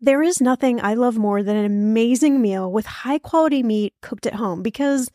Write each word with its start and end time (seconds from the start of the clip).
There 0.00 0.22
is 0.22 0.40
nothing 0.40 0.80
I 0.80 0.94
love 0.94 1.18
more 1.18 1.42
than 1.42 1.56
an 1.56 1.64
amazing 1.64 2.40
meal 2.40 2.70
with 2.70 2.86
high 2.86 3.18
quality 3.18 3.64
meat 3.64 3.94
cooked 4.00 4.26
at 4.26 4.34
home 4.34 4.62
because, 4.62 5.10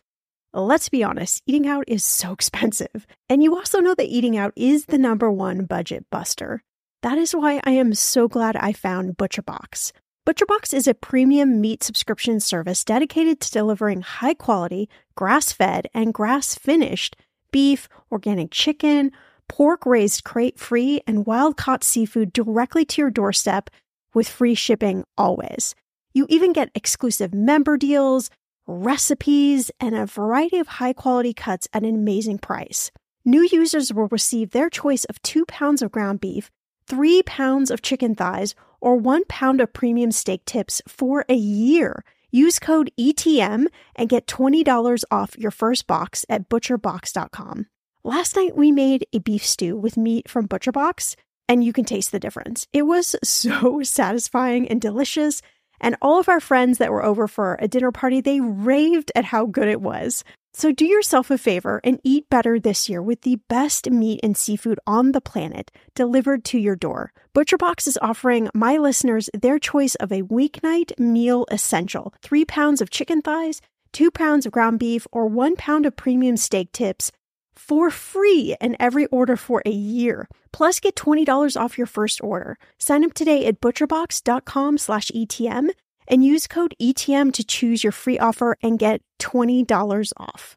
let's 0.54 0.90
be 0.90 1.06
honest, 1.06 1.42
eating 1.46 1.66
out 1.66 1.86
is 1.88 2.04
so 2.04 2.33
expensive. 2.38 3.07
And 3.29 3.41
you 3.41 3.55
also 3.55 3.79
know 3.79 3.96
that 3.96 4.09
eating 4.09 4.35
out 4.35 4.51
is 4.57 4.88
the 4.88 4.97
number 4.97 5.31
one 5.31 5.63
budget 5.63 6.05
buster. 6.09 6.63
That 7.01 7.17
is 7.17 7.33
why 7.33 7.61
I 7.63 7.71
am 7.71 7.93
so 7.93 8.27
glad 8.27 8.57
I 8.57 8.73
found 8.73 9.15
ButcherBox. 9.15 9.93
ButcherBox 10.27 10.73
is 10.73 10.88
a 10.88 10.93
premium 10.93 11.61
meat 11.61 11.81
subscription 11.81 12.41
service 12.41 12.84
dedicated 12.84 13.39
to 13.39 13.52
delivering 13.52 14.02
high 14.02 14.34
quality, 14.34 14.89
grass 15.15 15.54
fed, 15.54 15.88
and 15.93 16.13
grass 16.13 16.55
finished 16.55 17.15
beef, 17.52 17.88
organic 18.11 18.52
chicken, 18.52 19.11
pork 19.47 19.86
raised 19.86 20.25
crate 20.25 20.59
free, 20.59 21.02
and 21.07 21.25
wild 21.25 21.55
caught 21.55 21.86
seafood 21.86 22.34
directly 22.34 22.84
to 22.84 23.02
your 23.02 23.11
doorstep 23.11 23.70
with 24.14 24.27
free 24.27 24.55
shipping 24.55 25.04
always. 25.18 25.75
You 26.13 26.25
even 26.30 26.54
get 26.54 26.72
exclusive 26.76 27.34
member 27.34 27.77
deals, 27.77 28.30
recipes, 28.67 29.72
and 29.80 29.95
a 29.95 30.05
variety 30.05 30.59
of 30.59 30.67
high 30.67 30.94
quality 30.94 31.34
cuts 31.34 31.67
at 31.73 31.84
an 31.84 31.95
amazing 31.95 32.39
price. 32.39 32.91
New 33.26 33.48
users 33.52 33.94
will 33.94 34.08
receive 34.09 34.52
their 34.52 34.70
choice 34.70 35.05
of 35.05 35.22
two 35.22 35.45
pounds 35.45 35.81
of 35.81 35.91
ground 35.91 36.20
beef, 36.20 36.52
three 36.88 37.23
pounds 37.23 37.72
of 37.72 37.81
chicken 37.81 38.16
thighs, 38.16 38.53
or 38.81 38.95
one 38.95 39.23
pound 39.26 39.62
of 39.62 39.73
premium 39.73 40.12
steak 40.12 40.44
tips 40.45 40.81
for 40.88 41.25
a 41.30 41.36
year. 41.36 42.03
Use 42.31 42.59
code 42.59 42.91
ETM 43.00 43.67
and 43.95 44.09
get 44.09 44.27
$20 44.27 45.03
off 45.11 45.38
your 45.38 45.52
first 45.52 45.88
box 45.88 46.25
at 46.27 46.50
butcherbox.com. 46.50 47.67
Last 48.03 48.36
night 48.36 48.58
we 48.58 48.72
made 48.72 49.05
a 49.14 49.20
beef 49.20 49.45
stew 49.45 49.77
with 49.77 49.95
meat 49.95 50.27
from 50.27 50.48
ButcherBox 50.48 51.16
and 51.47 51.63
you 51.63 51.73
can 51.73 51.85
taste 51.85 52.11
the 52.11 52.20
difference. 52.20 52.67
It 52.73 52.83
was 52.83 53.15
so 53.23 53.81
satisfying 53.83 54.67
and 54.67 54.81
delicious. 54.81 55.41
And 55.81 55.97
all 56.02 56.19
of 56.19 56.29
our 56.29 56.39
friends 56.39 56.77
that 56.77 56.91
were 56.91 57.03
over 57.03 57.27
for 57.27 57.57
a 57.59 57.67
dinner 57.67 57.91
party, 57.91 58.21
they 58.21 58.39
raved 58.39 59.11
at 59.16 59.25
how 59.25 59.45
good 59.45 59.67
it 59.67 59.81
was. 59.81 60.23
So 60.55 60.72
do 60.72 60.85
yourself 60.85 61.31
a 61.31 61.38
favor 61.38 61.81
and 61.83 62.00
eat 62.03 62.30
better 62.30 62.59
this 62.59 62.88
year 62.88 63.02
with 63.02 63.22
the 63.22 63.39
best 63.50 63.89
meat 63.89 64.19
and 64.22 64.38
seafood 64.38 64.80
on 64.85 65.11
the 65.11 65.19
planet 65.19 65.72
delivered 65.95 66.45
to 66.45 66.59
your 66.59 66.75
door. 66.75 67.11
ButcherBox 67.35 67.88
is 67.88 67.97
offering 68.03 68.50
my 68.53 68.78
listeners 68.78 69.31
their 69.33 69.57
choice 69.57 69.95
of 69.95 70.11
a 70.11 70.22
weeknight 70.22 70.97
meal 71.00 71.47
essential 71.50 72.13
three 72.22 72.45
pounds 72.45 72.81
of 72.81 72.91
chicken 72.91 73.23
thighs, 73.23 73.61
two 73.91 74.11
pounds 74.11 74.45
of 74.45 74.52
ground 74.52 74.78
beef, 74.78 75.07
or 75.11 75.25
one 75.25 75.55
pound 75.55 75.88
of 75.88 75.95
premium 75.95 76.38
steak 76.38 76.72
tips 76.72 77.11
for 77.56 77.90
free 77.90 78.56
in 78.62 78.76
every 78.80 79.06
order 79.08 79.36
for 79.36 79.62
a 79.66 79.72
year. 79.72 80.28
Plus, 80.52 80.80
get 80.80 80.96
$20 80.96 81.59
off 81.59 81.78
your 81.78 81.88
first 81.88 82.23
order. 82.23 82.58
Sign 82.78 83.04
up 83.04 83.14
today 83.14 83.46
at 83.46 83.59
butcherbox.com 83.59 84.78
slash 84.78 85.12
ETM 85.12 85.70
and 86.08 86.26
use 86.26 86.48
code 86.48 86.76
ETM 86.81 87.34
to 87.34 87.44
choose 87.44 87.84
your 87.84 87.92
free 87.92 88.20
offer 88.20 88.58
and 88.62 88.80
get 88.80 89.02
$20 89.20 90.14
off. 90.18 90.56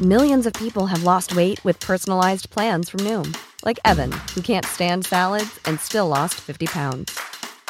Millions 0.00 0.46
of 0.46 0.52
people 0.54 0.86
have 0.88 1.04
lost 1.04 1.36
weight 1.36 1.64
with 1.64 1.78
personalized 1.78 2.50
plans 2.50 2.88
from 2.88 3.00
Noom, 3.00 3.36
like 3.64 3.78
Evan, 3.84 4.10
who 4.34 4.40
can't 4.40 4.66
stand 4.66 5.06
salads 5.06 5.60
and 5.64 5.78
still 5.78 6.08
lost 6.08 6.34
50 6.40 6.66
pounds. 6.66 7.16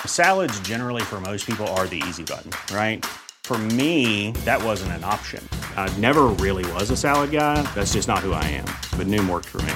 Salads, 0.06 0.58
generally, 0.60 1.02
for 1.02 1.20
most 1.20 1.46
people, 1.46 1.66
are 1.68 1.86
the 1.86 2.02
easy 2.08 2.24
button, 2.24 2.50
right? 2.74 3.04
For 3.44 3.58
me, 3.58 4.30
that 4.46 4.62
wasn't 4.62 4.92
an 4.92 5.04
option. 5.04 5.46
I 5.76 5.94
never 5.98 6.26
really 6.40 6.64
was 6.72 6.90
a 6.90 6.96
salad 6.96 7.30
guy. 7.30 7.60
That's 7.74 7.92
just 7.92 8.08
not 8.08 8.20
who 8.20 8.32
I 8.32 8.44
am. 8.44 8.64
But 8.96 9.08
Noom 9.08 9.28
worked 9.28 9.48
for 9.48 9.60
me. 9.62 9.74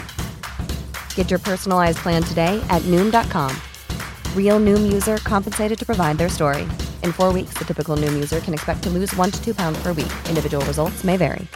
Get 1.15 1.29
your 1.29 1.39
personalized 1.39 1.99
plan 1.99 2.23
today 2.23 2.59
at 2.71 2.81
Noom.com. 2.83 3.55
Real 4.35 4.59
Noom 4.59 4.91
user 4.91 5.19
compensated 5.19 5.79
to 5.79 5.85
provide 5.85 6.17
their 6.17 6.31
story. 6.31 6.63
In 7.03 7.13
four 7.13 7.35
weeks, 7.35 7.53
the 7.59 7.67
typical 7.67 7.99
Noom 7.99 8.15
user 8.15 8.41
can 8.41 8.55
expect 8.55 8.83
to 8.85 8.91
lose 8.91 9.15
one 9.17 9.31
to 9.31 9.45
two 9.45 9.53
pounds 9.53 9.79
per 9.83 9.93
week. 9.93 10.13
Individual 10.31 10.65
results 10.65 11.05
may 11.05 11.19
vary. 11.19 11.47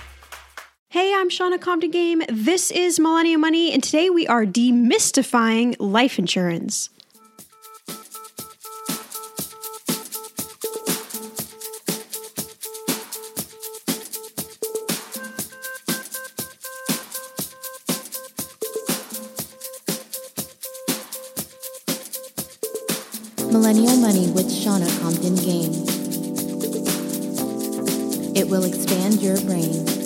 Hey, 0.89 1.15
I'm 1.15 1.31
Shannah 1.31 1.57
Compton 1.57 1.93
Game. 1.93 2.21
This 2.29 2.73
is 2.73 2.99
Millennial 2.99 3.39
Money, 3.39 3.73
and 3.73 3.81
today 3.81 4.11
we 4.11 4.27
are 4.27 4.45
demystifying 4.45 5.77
life 5.79 6.19
insurance. 6.19 6.91
Shannah 24.61 24.87
Compton 25.01 25.37
Game. 25.37 25.73
It 28.37 28.47
will 28.51 28.65
expand 28.65 29.23
your 29.23 29.41
brain. 29.41 30.00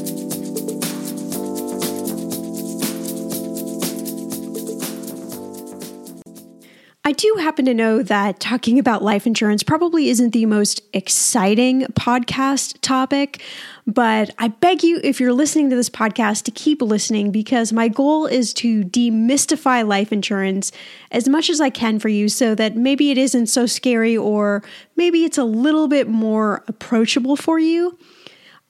I 7.07 7.13
do 7.13 7.37
happen 7.39 7.67
to 7.67 7.75
know 7.75 8.03
that 8.03 8.41
talking 8.41 8.79
about 8.79 9.03
life 9.03 9.27
insurance 9.27 9.63
probably 9.63 10.09
isn't 10.09 10.31
the 10.31 10.47
most 10.47 10.81
exciting 10.95 11.83
podcast 11.93 12.79
topic, 12.81 13.43
but 13.87 14.31
I 14.39 14.49
beg 14.49 14.83
you, 14.83 15.03
if 15.05 15.21
you're 15.21 15.35
listening 15.35 15.69
to 15.69 15.77
this 15.77 15.91
podcast, 15.91 16.45
to 16.45 16.51
keep 16.51 16.81
listening 16.81 17.31
because 17.31 17.75
my 17.75 17.89
goal 17.89 18.25
is 18.25 18.55
to 18.55 18.85
demystify 18.85 19.87
life 19.87 20.15
insurance 20.15 20.73
as 21.11 21.29
much 21.29 21.51
as 21.51 21.61
I 21.61 21.69
can 21.69 21.99
for 21.99 22.09
you 22.09 22.31
so 22.31 22.55
that 22.55 22.75
maybe 22.75 23.11
it 23.11 23.19
isn't 23.19 23.49
so 23.49 23.67
scary 23.67 24.17
or 24.17 24.63
maybe 24.97 25.25
it's 25.25 25.37
a 25.37 25.45
little 25.45 25.89
bit 25.89 26.09
more 26.09 26.65
approachable 26.69 27.37
for 27.37 27.59
you. 27.59 27.99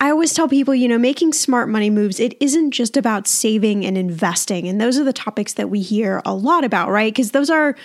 I 0.00 0.10
always 0.10 0.34
tell 0.34 0.48
people, 0.48 0.74
you 0.74 0.88
know, 0.88 0.98
making 0.98 1.34
smart 1.34 1.68
money 1.68 1.88
moves, 1.88 2.18
it 2.18 2.36
isn't 2.40 2.72
just 2.72 2.96
about 2.96 3.28
saving 3.28 3.86
and 3.86 3.96
investing. 3.96 4.66
And 4.66 4.80
those 4.80 4.98
are 4.98 5.04
the 5.04 5.12
topics 5.12 5.54
that 5.54 5.70
we 5.70 5.80
hear 5.80 6.20
a 6.24 6.34
lot 6.34 6.64
about, 6.64 6.90
right? 6.90 7.12
Because 7.12 7.30
those 7.30 7.48
are 7.48 7.76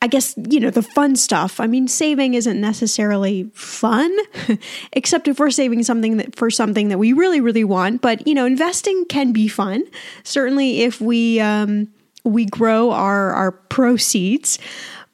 I 0.00 0.06
guess, 0.06 0.34
you 0.48 0.60
know, 0.60 0.70
the 0.70 0.82
fun 0.82 1.16
stuff. 1.16 1.58
I 1.58 1.66
mean, 1.66 1.88
saving 1.88 2.34
isn't 2.34 2.60
necessarily 2.60 3.50
fun, 3.52 4.16
except 4.92 5.26
if 5.26 5.40
we're 5.40 5.50
saving 5.50 5.82
something 5.82 6.18
that 6.18 6.36
for 6.36 6.50
something 6.50 6.88
that 6.88 6.98
we 6.98 7.12
really, 7.12 7.40
really 7.40 7.64
want. 7.64 8.00
But, 8.00 8.26
you 8.26 8.34
know, 8.34 8.46
investing 8.46 9.06
can 9.06 9.32
be 9.32 9.48
fun. 9.48 9.82
Certainly 10.22 10.82
if 10.82 11.00
we 11.00 11.40
um 11.40 11.88
we 12.22 12.44
grow 12.44 12.92
our 12.92 13.32
our 13.32 13.52
proceeds. 13.52 14.58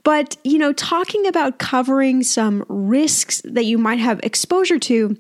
But, 0.03 0.37
you 0.45 0.59
know, 0.59 0.75
talking 0.75 1.27
about 1.27 1.59
covering 1.59 2.23
some 2.23 2.63
risks 2.69 3.41
that 3.47 3.65
you 3.65 3.79
might 3.79 4.01
have 4.01 4.21
exposure 4.23 4.79
to 4.81 5.19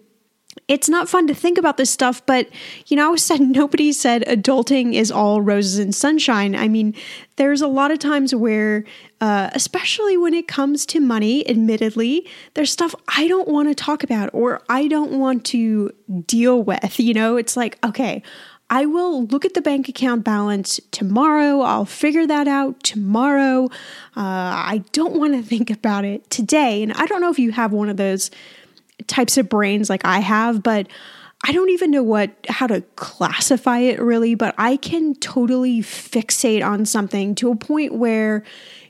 it's 0.66 0.88
not 0.88 1.08
fun 1.08 1.26
to 1.26 1.34
think 1.34 1.58
about 1.58 1.76
this 1.76 1.90
stuff, 1.90 2.24
but 2.24 2.48
you 2.86 2.96
know, 2.96 3.12
I 3.12 3.16
said 3.16 3.40
nobody 3.40 3.92
said 3.92 4.24
adulting 4.26 4.94
is 4.94 5.10
all 5.10 5.40
roses 5.40 5.78
and 5.78 5.94
sunshine. 5.94 6.54
I 6.54 6.68
mean, 6.68 6.94
there's 7.36 7.60
a 7.60 7.68
lot 7.68 7.90
of 7.90 7.98
times 7.98 8.34
where, 8.34 8.84
uh, 9.20 9.50
especially 9.52 10.16
when 10.16 10.34
it 10.34 10.48
comes 10.48 10.86
to 10.86 11.00
money, 11.00 11.48
admittedly, 11.48 12.26
there's 12.54 12.70
stuff 12.70 12.94
I 13.08 13.28
don't 13.28 13.48
want 13.48 13.68
to 13.68 13.74
talk 13.74 14.02
about 14.02 14.30
or 14.32 14.62
I 14.68 14.88
don't 14.88 15.18
want 15.18 15.44
to 15.46 15.90
deal 16.26 16.62
with. 16.62 16.98
You 17.04 17.12
know, 17.12 17.36
it's 17.36 17.54
like, 17.54 17.78
okay, 17.84 18.22
I 18.70 18.86
will 18.86 19.26
look 19.26 19.44
at 19.44 19.52
the 19.54 19.60
bank 19.60 19.88
account 19.88 20.24
balance 20.24 20.80
tomorrow. 20.90 21.60
I'll 21.60 21.84
figure 21.84 22.26
that 22.26 22.48
out 22.48 22.82
tomorrow. 22.82 23.66
Uh, 24.16 24.20
I 24.20 24.82
don't 24.92 25.16
want 25.16 25.34
to 25.34 25.42
think 25.48 25.70
about 25.70 26.04
it 26.04 26.30
today. 26.30 26.82
And 26.82 26.92
I 26.94 27.06
don't 27.06 27.20
know 27.20 27.30
if 27.30 27.38
you 27.38 27.52
have 27.52 27.72
one 27.72 27.90
of 27.90 27.98
those 27.98 28.30
types 29.06 29.36
of 29.36 29.48
brains 29.48 29.90
like 29.90 30.04
I 30.04 30.20
have, 30.20 30.62
but 30.62 30.88
I 31.46 31.52
don't 31.52 31.70
even 31.70 31.90
know 31.90 32.02
what 32.02 32.30
how 32.48 32.66
to 32.66 32.80
classify 32.96 33.78
it 33.78 34.00
really, 34.00 34.34
but 34.34 34.54
I 34.56 34.76
can 34.76 35.14
totally 35.16 35.80
fixate 35.80 36.64
on 36.64 36.86
something 36.86 37.34
to 37.36 37.50
a 37.50 37.56
point 37.56 37.94
where 37.94 38.44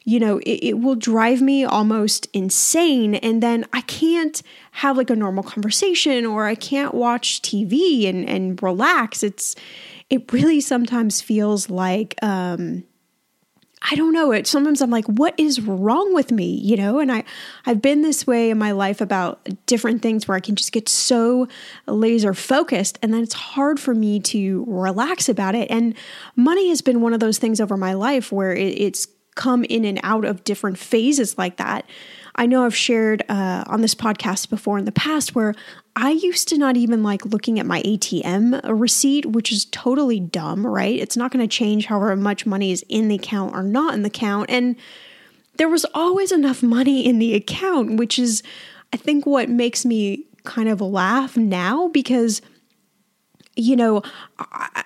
you 0.04 0.20
know 0.20 0.38
it, 0.38 0.60
it, 0.62 0.78
will 0.78 0.94
drive 0.94 1.40
me 1.40 1.64
almost 1.64 2.28
insane 2.32 3.16
and 3.16 3.42
then 3.42 3.64
I 3.72 3.80
can't 3.80 4.40
have 4.72 4.96
like 4.96 5.10
a 5.10 5.16
normal 5.16 5.42
conversation 5.42 6.26
or 6.26 6.46
I 6.46 6.54
can't 6.54 6.94
watch 6.94 7.42
TV 7.42 8.08
and 8.08 8.28
and 8.28 8.62
relax. 8.62 9.24
It's 9.24 9.56
it 10.08 10.32
really 10.32 10.60
sometimes 10.60 11.20
feels 11.20 11.70
like 11.70 12.14
um 12.22 12.84
I 13.90 13.96
don't 13.96 14.12
know 14.12 14.32
it. 14.32 14.46
Sometimes 14.46 14.80
I'm 14.80 14.90
like, 14.90 15.04
what 15.06 15.34
is 15.38 15.60
wrong 15.60 16.14
with 16.14 16.32
me? 16.32 16.58
You 16.62 16.76
know, 16.76 17.00
and 17.00 17.12
I, 17.12 17.24
I've 17.66 17.82
been 17.82 18.00
this 18.00 18.26
way 18.26 18.48
in 18.50 18.56
my 18.56 18.72
life 18.72 19.00
about 19.00 19.46
different 19.66 20.00
things 20.00 20.26
where 20.26 20.36
I 20.36 20.40
can 20.40 20.56
just 20.56 20.72
get 20.72 20.88
so 20.88 21.48
laser 21.86 22.32
focused 22.32 22.98
and 23.02 23.12
then 23.12 23.22
it's 23.22 23.34
hard 23.34 23.78
for 23.78 23.94
me 23.94 24.20
to 24.20 24.64
relax 24.66 25.28
about 25.28 25.54
it. 25.54 25.70
And 25.70 25.94
money 26.34 26.70
has 26.70 26.80
been 26.80 27.02
one 27.02 27.12
of 27.12 27.20
those 27.20 27.38
things 27.38 27.60
over 27.60 27.76
my 27.76 27.92
life 27.92 28.32
where 28.32 28.54
it, 28.54 28.78
it's 28.78 29.06
come 29.34 29.64
in 29.64 29.84
and 29.84 30.00
out 30.02 30.24
of 30.24 30.44
different 30.44 30.78
phases 30.78 31.36
like 31.36 31.56
that. 31.56 31.84
I 32.36 32.46
know 32.46 32.64
I've 32.64 32.74
shared 32.74 33.22
uh, 33.28 33.64
on 33.66 33.80
this 33.80 33.94
podcast 33.94 34.48
before 34.48 34.78
in 34.78 34.86
the 34.86 34.92
past 34.92 35.34
where 35.34 35.54
I 35.96 36.10
used 36.10 36.48
to 36.48 36.58
not 36.58 36.76
even 36.76 37.02
like 37.02 37.24
looking 37.24 37.60
at 37.60 37.66
my 37.66 37.80
ATM 37.82 38.60
receipt, 38.64 39.26
which 39.26 39.52
is 39.52 39.66
totally 39.66 40.18
dumb, 40.18 40.66
right? 40.66 40.98
It's 40.98 41.16
not 41.16 41.30
going 41.30 41.46
to 41.46 41.56
change 41.56 41.86
however 41.86 42.16
much 42.16 42.46
money 42.46 42.72
is 42.72 42.84
in 42.88 43.08
the 43.08 43.14
account 43.14 43.54
or 43.54 43.62
not 43.62 43.94
in 43.94 44.02
the 44.02 44.08
account. 44.08 44.50
And 44.50 44.74
there 45.56 45.68
was 45.68 45.86
always 45.94 46.32
enough 46.32 46.62
money 46.62 47.06
in 47.06 47.20
the 47.20 47.34
account, 47.34 47.96
which 47.96 48.18
is, 48.18 48.42
I 48.92 48.96
think, 48.96 49.24
what 49.24 49.48
makes 49.48 49.84
me 49.84 50.24
kind 50.42 50.68
of 50.68 50.80
laugh 50.80 51.36
now 51.36 51.88
because, 51.88 52.42
you 53.54 53.76
know, 53.76 54.02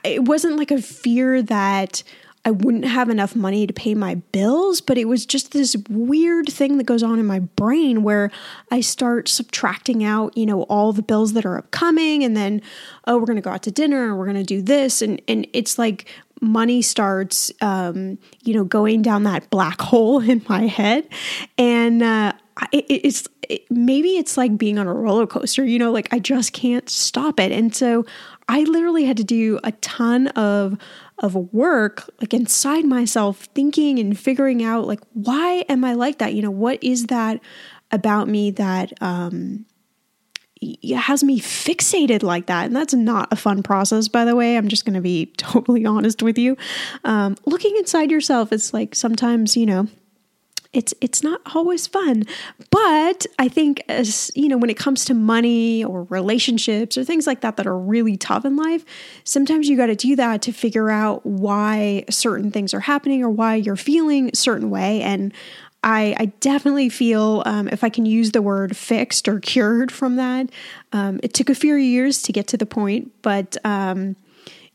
it 0.04 0.24
wasn't 0.24 0.56
like 0.56 0.70
a 0.70 0.82
fear 0.82 1.40
that 1.42 2.02
I 2.48 2.50
wouldn't 2.50 2.86
have 2.86 3.10
enough 3.10 3.36
money 3.36 3.66
to 3.66 3.74
pay 3.74 3.94
my 3.94 4.14
bills, 4.14 4.80
but 4.80 4.96
it 4.96 5.04
was 5.04 5.26
just 5.26 5.52
this 5.52 5.76
weird 5.90 6.46
thing 6.48 6.78
that 6.78 6.84
goes 6.84 7.02
on 7.02 7.18
in 7.18 7.26
my 7.26 7.40
brain 7.40 8.02
where 8.02 8.30
I 8.70 8.80
start 8.80 9.28
subtracting 9.28 10.02
out, 10.02 10.34
you 10.34 10.46
know, 10.46 10.62
all 10.62 10.94
the 10.94 11.02
bills 11.02 11.34
that 11.34 11.44
are 11.44 11.58
upcoming 11.58 12.24
and 12.24 12.34
then 12.34 12.62
oh, 13.06 13.18
we're 13.18 13.26
going 13.26 13.36
to 13.36 13.42
go 13.42 13.50
out 13.50 13.64
to 13.64 13.70
dinner 13.70 14.16
we're 14.16 14.24
going 14.24 14.38
to 14.38 14.42
do 14.42 14.62
this 14.62 15.02
and 15.02 15.20
and 15.28 15.46
it's 15.52 15.78
like 15.78 16.06
money 16.40 16.80
starts 16.80 17.52
um, 17.60 18.16
you 18.44 18.54
know, 18.54 18.64
going 18.64 19.02
down 19.02 19.24
that 19.24 19.50
black 19.50 19.78
hole 19.82 20.20
in 20.20 20.42
my 20.48 20.66
head 20.66 21.06
and 21.58 22.02
uh 22.02 22.32
it, 22.72 22.86
it's 22.88 23.28
it, 23.42 23.70
maybe 23.70 24.16
it's 24.16 24.36
like 24.38 24.56
being 24.56 24.78
on 24.78 24.86
a 24.86 24.94
roller 24.94 25.26
coaster, 25.26 25.64
you 25.64 25.78
know, 25.78 25.92
like 25.92 26.08
I 26.12 26.18
just 26.18 26.54
can't 26.54 26.88
stop 26.88 27.38
it. 27.38 27.52
And 27.52 27.74
so 27.74 28.06
I 28.48 28.62
literally 28.62 29.04
had 29.04 29.18
to 29.18 29.24
do 29.24 29.60
a 29.62 29.72
ton 29.72 30.28
of 30.28 30.78
of 31.20 31.34
work 31.52 32.08
like 32.20 32.32
inside 32.32 32.84
myself 32.84 33.48
thinking 33.54 33.98
and 33.98 34.18
figuring 34.18 34.62
out 34.62 34.86
like 34.86 35.00
why 35.14 35.64
am 35.68 35.84
I 35.84 35.94
like 35.94 36.18
that? 36.18 36.34
You 36.34 36.42
know, 36.42 36.50
what 36.50 36.82
is 36.82 37.06
that 37.06 37.40
about 37.90 38.28
me 38.28 38.50
that 38.52 38.92
um 39.00 39.66
has 40.94 41.22
me 41.22 41.40
fixated 41.40 42.22
like 42.22 42.46
that. 42.46 42.66
And 42.66 42.76
that's 42.76 42.94
not 42.94 43.32
a 43.32 43.36
fun 43.36 43.62
process, 43.62 44.08
by 44.08 44.24
the 44.24 44.34
way. 44.34 44.56
I'm 44.56 44.68
just 44.68 44.84
going 44.84 44.94
to 44.94 45.00
be 45.00 45.26
totally 45.36 45.86
honest 45.86 46.22
with 46.22 46.38
you. 46.38 46.56
Um, 47.04 47.36
looking 47.46 47.76
inside 47.76 48.10
yourself, 48.10 48.52
it's 48.52 48.74
like 48.74 48.94
sometimes, 48.94 49.56
you 49.56 49.66
know, 49.66 49.86
it's 50.72 50.92
it's 51.00 51.22
not 51.22 51.40
always 51.54 51.86
fun. 51.86 52.24
But 52.70 53.26
i 53.38 53.48
think 53.48 53.82
as 53.88 54.30
you 54.34 54.48
know 54.48 54.58
when 54.58 54.70
it 54.70 54.76
comes 54.76 55.04
to 55.06 55.14
money 55.14 55.82
or 55.82 56.04
relationships 56.04 56.98
or 56.98 57.04
things 57.04 57.26
like 57.26 57.40
that 57.40 57.56
that 57.56 57.66
are 57.66 57.78
really 57.78 58.16
tough 58.16 58.44
in 58.44 58.56
life 58.56 58.84
sometimes 59.24 59.68
you 59.68 59.76
got 59.76 59.86
to 59.86 59.96
do 59.96 60.16
that 60.16 60.42
to 60.42 60.52
figure 60.52 60.90
out 60.90 61.24
why 61.24 62.04
certain 62.10 62.50
things 62.50 62.74
are 62.74 62.80
happening 62.80 63.22
or 63.22 63.30
why 63.30 63.54
you're 63.54 63.76
feeling 63.76 64.30
certain 64.34 64.70
way. 64.70 65.02
And 65.02 65.32
I, 65.84 66.14
I 66.18 66.26
definitely 66.40 66.88
feel, 66.88 67.42
um, 67.46 67.68
if 67.68 67.84
I 67.84 67.88
can 67.88 68.04
use 68.04 68.32
the 68.32 68.42
word 68.42 68.76
fixed 68.76 69.28
or 69.28 69.38
cured 69.38 69.92
from 69.92 70.16
that, 70.16 70.50
um, 70.92 71.20
it 71.22 71.34
took 71.34 71.48
a 71.48 71.54
few 71.54 71.74
years 71.74 72.22
to 72.22 72.32
get 72.32 72.48
to 72.48 72.56
the 72.56 72.66
point, 72.66 73.12
but 73.22 73.56
um, 73.64 74.16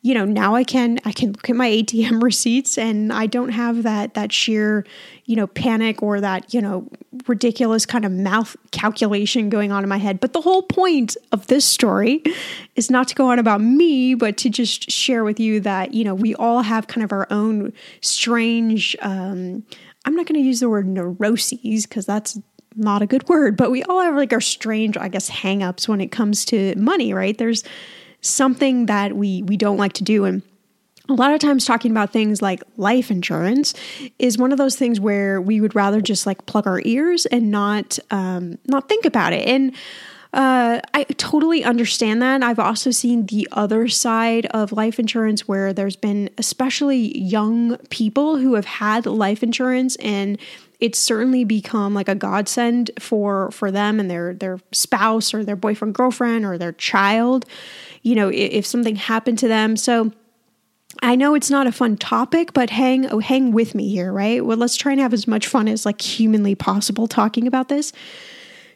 you 0.03 0.13
know 0.13 0.25
now 0.25 0.53
i 0.53 0.63
can 0.63 1.00
i 1.05 1.11
can 1.11 1.29
look 1.31 1.50
at 1.50 1.55
my 1.55 1.69
atm 1.69 2.21
receipts 2.23 2.77
and 2.77 3.11
i 3.11 3.25
don't 3.25 3.50
have 3.50 3.83
that 3.83 4.13
that 4.13 4.31
sheer 4.31 4.85
you 5.25 5.35
know 5.35 5.47
panic 5.47 6.03
or 6.03 6.21
that 6.21 6.53
you 6.53 6.61
know 6.61 6.88
ridiculous 7.27 7.85
kind 7.85 8.05
of 8.05 8.11
mouth 8.11 8.55
calculation 8.71 9.50
going 9.50 9.71
on 9.71 9.83
in 9.83 9.89
my 9.89 9.97
head. 9.97 10.19
But 10.19 10.33
the 10.33 10.41
whole 10.41 10.63
point 10.63 11.15
of 11.31 11.47
this 11.47 11.65
story 11.65 12.23
is 12.75 12.89
not 12.89 13.07
to 13.09 13.15
go 13.15 13.29
on 13.29 13.39
about 13.39 13.61
me 13.61 14.15
but 14.15 14.38
to 14.38 14.50
just 14.50 14.89
share 14.91 15.23
with 15.23 15.39
you 15.39 15.59
that 15.61 15.94
you 15.94 16.03
know 16.03 16.15
we 16.15 16.35
all 16.35 16.61
have 16.61 16.88
kind 16.88 17.03
of 17.03 17.11
our 17.11 17.27
own 17.29 17.71
strange 18.01 18.95
um 19.01 19.63
i'm 20.05 20.15
not 20.15 20.25
going 20.25 20.39
to 20.39 20.45
use 20.45 20.59
the 20.59 20.69
word 20.69 20.88
neuroses 20.88 21.85
because 21.85 22.05
that's 22.05 22.39
not 22.75 23.01
a 23.01 23.05
good 23.05 23.27
word 23.29 23.55
but 23.55 23.69
we 23.69 23.83
all 23.83 24.01
have 24.01 24.15
like 24.15 24.33
our 24.33 24.41
strange 24.41 24.97
i 24.97 25.07
guess 25.07 25.29
hangups 25.29 25.88
when 25.88 26.01
it 26.01 26.11
comes 26.11 26.44
to 26.45 26.75
money 26.75 27.13
right? 27.13 27.38
There's 27.38 27.63
something 28.24 28.88
that 28.88 29.16
we 29.16 29.44
we 29.44 29.58
don't 29.58 29.78
like 29.78 29.94
to 29.94 30.04
do 30.04 30.25
and 30.25 30.42
a 31.10 31.14
lot 31.14 31.34
of 31.34 31.40
times 31.40 31.66
talking 31.66 31.92
about 31.92 32.12
things 32.12 32.42
like 32.42 32.64
life 32.78 33.12
insurance 33.12 33.74
is 34.20 34.38
one 34.38 34.54
of 34.54 34.58
those 34.58 34.78
things 34.78 35.02
where 35.02 35.42
we 35.42 35.60
would 35.60 35.75
rather 35.75 36.00
just 36.00 36.25
like 36.25 36.46
plug 36.46 36.66
our 36.66 36.81
ears 36.86 37.25
and 37.25 37.52
not 37.52 38.00
um, 38.10 38.58
not 38.66 38.88
think 38.88 39.06
about 39.06 39.34
it 39.34 39.48
and 39.48 39.75
uh, 40.34 40.81
I 40.96 41.04
totally 41.04 41.64
understand 41.64 42.24
that. 42.24 42.42
I've 42.42 42.58
also 42.58 42.90
seen 42.90 43.28
the 43.28 43.48
other 43.52 43.88
side 43.88 44.48
of 44.48 44.72
life 44.72 44.98
insurance 44.98 45.48
where 45.48 45.74
there's 45.74 45.96
been 45.96 46.28
especially 46.40 47.16
young 47.16 47.78
people 47.92 48.38
who 48.38 48.56
have 48.56 48.66
had 48.66 49.06
life 49.06 49.44
insurance 49.44 49.96
and 49.98 50.40
it's 50.83 51.00
certainly 51.00 51.45
become 51.45 51.94
like 51.94 52.09
a 52.09 52.15
godsend 52.15 52.91
for 53.00 53.50
for 53.51 53.71
them 53.71 54.00
and 54.00 54.12
their 54.12 54.33
their 54.33 54.59
spouse 54.71 55.33
or 55.33 55.44
their 55.44 55.56
boyfriend 55.56 55.95
girlfriend 55.95 56.45
or 56.45 56.57
their 56.57 56.74
child 56.74 57.45
you 58.03 58.15
know, 58.15 58.30
if, 58.30 58.51
if 58.51 58.65
something 58.65 58.95
happened 58.95 59.39
to 59.39 59.47
them. 59.47 59.75
So 59.75 60.12
I 61.01 61.15
know 61.15 61.33
it's 61.33 61.50
not 61.50 61.65
a 61.65 61.71
fun 61.71 61.97
topic, 61.97 62.53
but 62.53 62.69
hang 62.69 63.09
oh, 63.09 63.19
hang 63.19 63.51
with 63.51 63.74
me 63.74 63.89
here, 63.89 64.13
right? 64.13 64.45
Well, 64.45 64.57
let's 64.57 64.75
try 64.75 64.91
and 64.91 65.01
have 65.01 65.13
as 65.13 65.27
much 65.27 65.47
fun 65.47 65.68
as 65.68 65.85
like 65.85 66.00
humanly 66.00 66.53
possible 66.53 67.07
talking 67.07 67.47
about 67.47 67.69
this. 67.69 67.91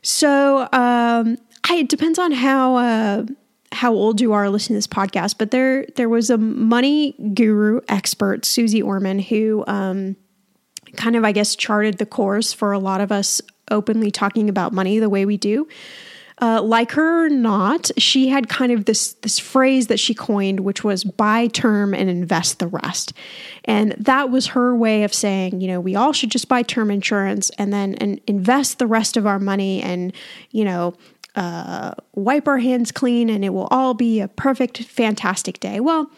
So 0.01 0.61
um, 0.73 1.37
I, 1.69 1.75
it 1.75 1.89
depends 1.89 2.17
on 2.17 2.31
how 2.31 2.77
uh, 2.77 3.25
how 3.73 3.93
old 3.93 4.19
you 4.19 4.33
are 4.33 4.49
listening 4.49 4.75
to 4.75 4.77
this 4.77 4.87
podcast, 4.87 5.35
but 5.37 5.51
there 5.51 5.85
there 5.95 6.09
was 6.09 6.29
a 6.29 6.37
money 6.37 7.13
guru 7.33 7.81
expert, 7.87 8.45
Suze 8.45 8.81
Orman, 8.81 9.19
who 9.19 9.63
um, 9.67 10.15
kind 10.97 11.15
of 11.15 11.23
I 11.23 11.31
guess 11.31 11.55
charted 11.55 11.97
the 11.97 12.05
course 12.05 12.51
for 12.53 12.71
a 12.71 12.79
lot 12.79 13.01
of 13.01 13.11
us 13.11 13.41
openly 13.69 14.11
talking 14.11 14.49
about 14.49 14.73
money 14.73 14.99
the 14.99 15.09
way 15.09 15.25
we 15.25 15.37
do. 15.37 15.67
Uh, 16.39 16.61
like 16.61 16.91
her 16.91 17.25
or 17.25 17.29
not, 17.29 17.89
she 17.97 18.27
had 18.27 18.47
kind 18.47 18.71
of 18.71 18.85
this 18.85 19.13
this 19.13 19.39
phrase 19.39 19.87
that 19.87 19.99
she 19.99 20.13
coined, 20.13 20.59
which 20.59 20.83
was 20.83 21.03
buy 21.03 21.47
term 21.47 21.95
and 21.95 22.11
invest 22.11 22.59
the 22.59 22.67
rest. 22.67 23.11
And 23.65 23.93
that 23.97 24.29
was 24.29 24.47
her 24.47 24.75
way 24.75 25.03
of 25.03 25.13
saying, 25.13 25.61
you 25.61 25.67
know, 25.67 25.79
we 25.79 25.95
all 25.95 26.13
should 26.13 26.29
just 26.29 26.47
buy 26.47 26.61
term 26.61 26.91
insurance 26.91 27.49
and 27.57 27.73
then 27.73 27.95
and 27.95 28.21
invest 28.27 28.77
the 28.77 28.85
rest 28.85 29.17
of 29.17 29.25
our 29.25 29.39
money 29.39 29.81
and, 29.81 30.13
you 30.51 30.63
know, 30.63 30.93
uh, 31.35 31.93
wipe 32.13 32.47
our 32.47 32.59
hands 32.59 32.91
clean 32.91 33.31
and 33.31 33.43
it 33.43 33.49
will 33.49 33.67
all 33.71 33.95
be 33.95 34.19
a 34.19 34.27
perfect, 34.27 34.83
fantastic 34.83 35.59
day. 35.59 35.79
Well, 35.79 36.11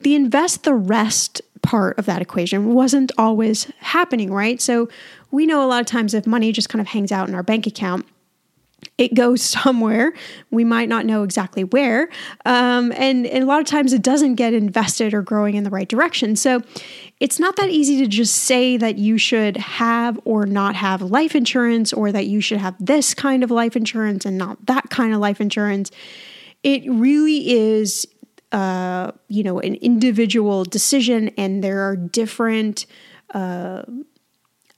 the 0.00 0.14
invest 0.14 0.64
the 0.64 0.74
rest 0.74 1.42
part 1.66 1.98
of 1.98 2.06
that 2.06 2.22
equation 2.22 2.72
wasn't 2.72 3.10
always 3.18 3.64
happening, 3.78 4.32
right? 4.32 4.62
So 4.62 4.88
we 5.32 5.46
know 5.46 5.64
a 5.64 5.66
lot 5.66 5.80
of 5.80 5.86
times 5.86 6.14
if 6.14 6.24
money 6.26 6.52
just 6.52 6.68
kind 6.68 6.80
of 6.80 6.86
hangs 6.86 7.10
out 7.10 7.28
in 7.28 7.34
our 7.34 7.42
bank 7.42 7.66
account, 7.66 8.06
it 8.98 9.14
goes 9.14 9.42
somewhere. 9.56 10.12
We 10.52 10.62
might 10.62 10.88
not 10.88 11.06
know 11.06 11.24
exactly 11.24 11.64
where. 11.64 12.08
Um, 12.44 12.92
and, 12.92 13.26
and 13.26 13.42
a 13.42 13.46
lot 13.46 13.60
of 13.60 13.66
times 13.66 13.92
it 13.92 14.00
doesn't 14.00 14.36
get 14.36 14.54
invested 14.54 15.12
or 15.12 15.22
growing 15.22 15.56
in 15.56 15.64
the 15.64 15.70
right 15.70 15.88
direction. 15.88 16.36
So 16.36 16.62
it's 17.18 17.40
not 17.40 17.56
that 17.56 17.68
easy 17.68 17.98
to 17.98 18.06
just 18.06 18.44
say 18.44 18.76
that 18.76 18.96
you 18.96 19.18
should 19.18 19.56
have 19.56 20.20
or 20.24 20.46
not 20.46 20.76
have 20.76 21.02
life 21.02 21.34
insurance 21.34 21.92
or 21.92 22.12
that 22.12 22.26
you 22.26 22.40
should 22.40 22.58
have 22.58 22.76
this 22.78 23.12
kind 23.12 23.42
of 23.42 23.50
life 23.50 23.74
insurance 23.74 24.24
and 24.24 24.38
not 24.38 24.64
that 24.66 24.88
kind 24.90 25.12
of 25.12 25.18
life 25.18 25.40
insurance. 25.40 25.90
It 26.62 26.88
really 26.88 27.50
is, 27.50 28.06
uh, 28.52 29.12
you 29.28 29.42
know, 29.42 29.58
an 29.60 29.74
individual 29.76 30.64
decision, 30.64 31.30
and 31.36 31.62
there 31.62 31.80
are 31.80 31.96
different. 31.96 32.86
Uh, 33.34 33.82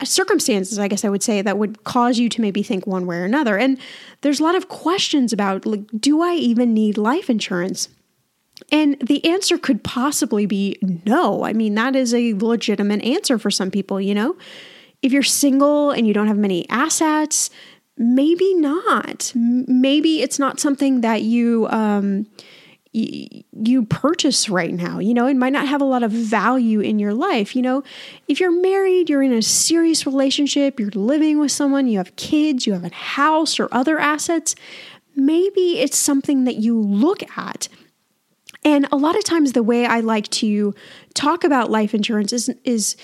circumstances, 0.05 0.79
I 0.79 0.87
guess 0.87 1.05
I 1.05 1.09
would 1.09 1.25
say, 1.25 1.43
that 1.43 1.59
would 1.59 1.83
cause 1.83 2.21
you 2.21 2.29
to 2.29 2.41
maybe 2.41 2.63
think 2.63 2.87
one 2.87 3.05
way 3.05 3.17
or 3.17 3.25
another. 3.25 3.59
And 3.59 3.79
there's 4.21 4.39
a 4.39 4.45
lot 4.45 4.55
of 4.55 4.69
questions 4.69 5.33
about 5.33 5.67
like, 5.67 5.81
do 5.99 6.23
I 6.23 6.35
even 6.35 6.73
need 6.73 6.97
life 6.97 7.29
insurance? 7.29 7.89
And 8.71 8.97
the 9.01 9.25
answer 9.25 9.59
could 9.59 9.83
possibly 9.83 10.47
be 10.47 10.79
no. 11.05 11.45
I 11.45 11.53
mean, 11.53 11.75
that 11.75 11.97
is 11.97 12.15
a 12.15 12.35
legitimate 12.35 13.03
answer 13.03 13.39
for 13.39 13.51
some 13.51 13.71
people, 13.71 14.01
you 14.01 14.15
know? 14.15 14.37
If 15.01 15.13
you're 15.13 15.23
single 15.23 15.91
and 15.91 16.07
you 16.07 16.15
don't 16.15 16.27
have 16.27 16.39
many 16.39 16.69
assets, 16.69 17.51
maybe 17.97 18.55
not. 18.55 19.33
Maybe 19.35 20.23
it's 20.23 20.39
not 20.39 20.61
something 20.61 21.01
that 21.03 21.23
you 21.23 21.69
um, 21.71 22.27
you 22.93 23.85
purchase 23.87 24.49
right 24.49 24.73
now. 24.73 24.99
You 24.99 25.15
know, 25.15 25.27
it 25.27 25.37
might 25.37 25.53
not 25.53 25.69
have 25.69 25.81
a 25.81 25.85
lot 25.85 26.03
of 26.03 26.11
value 26.11 26.81
in 26.81 26.99
your 26.99 27.15
life. 27.15 27.55
You 27.55 27.63
know, 27.63 27.83
if 28.27 28.41
you're 28.41 28.51
married, 28.51 29.11
you're 29.11 29.23
in 29.23 29.33
a 29.33 29.43
serious 29.43 30.07
relationship, 30.07 30.81
you're 30.81 30.91
living 30.91 31.39
with 31.39 31.53
someone, 31.53 31.87
you 31.87 31.99
have 31.99 32.17
kids, 32.17 32.67
you 32.67 32.73
have 32.73 32.85
a 32.85 32.95
house 32.95 33.61
or 33.61 33.69
other 33.73 33.99
assets, 33.99 34.55
maybe 35.15 35.81
it's 35.81 35.99
something 35.99 36.45
that 36.45 36.57
you 36.57 36.81
look 36.81 37.23
at. 37.37 37.69
And 38.65 38.89
a 38.91 38.97
lot 38.97 39.17
of 39.17 39.25
times, 39.25 39.53
the 39.53 39.63
way 39.63 39.87
I 39.87 40.01
like 40.01 40.29
to 40.31 40.75
talk 41.15 41.45
about 41.45 41.71
life 41.71 41.95
insurance 41.95 42.33
is, 42.33 42.51
is 42.65 42.97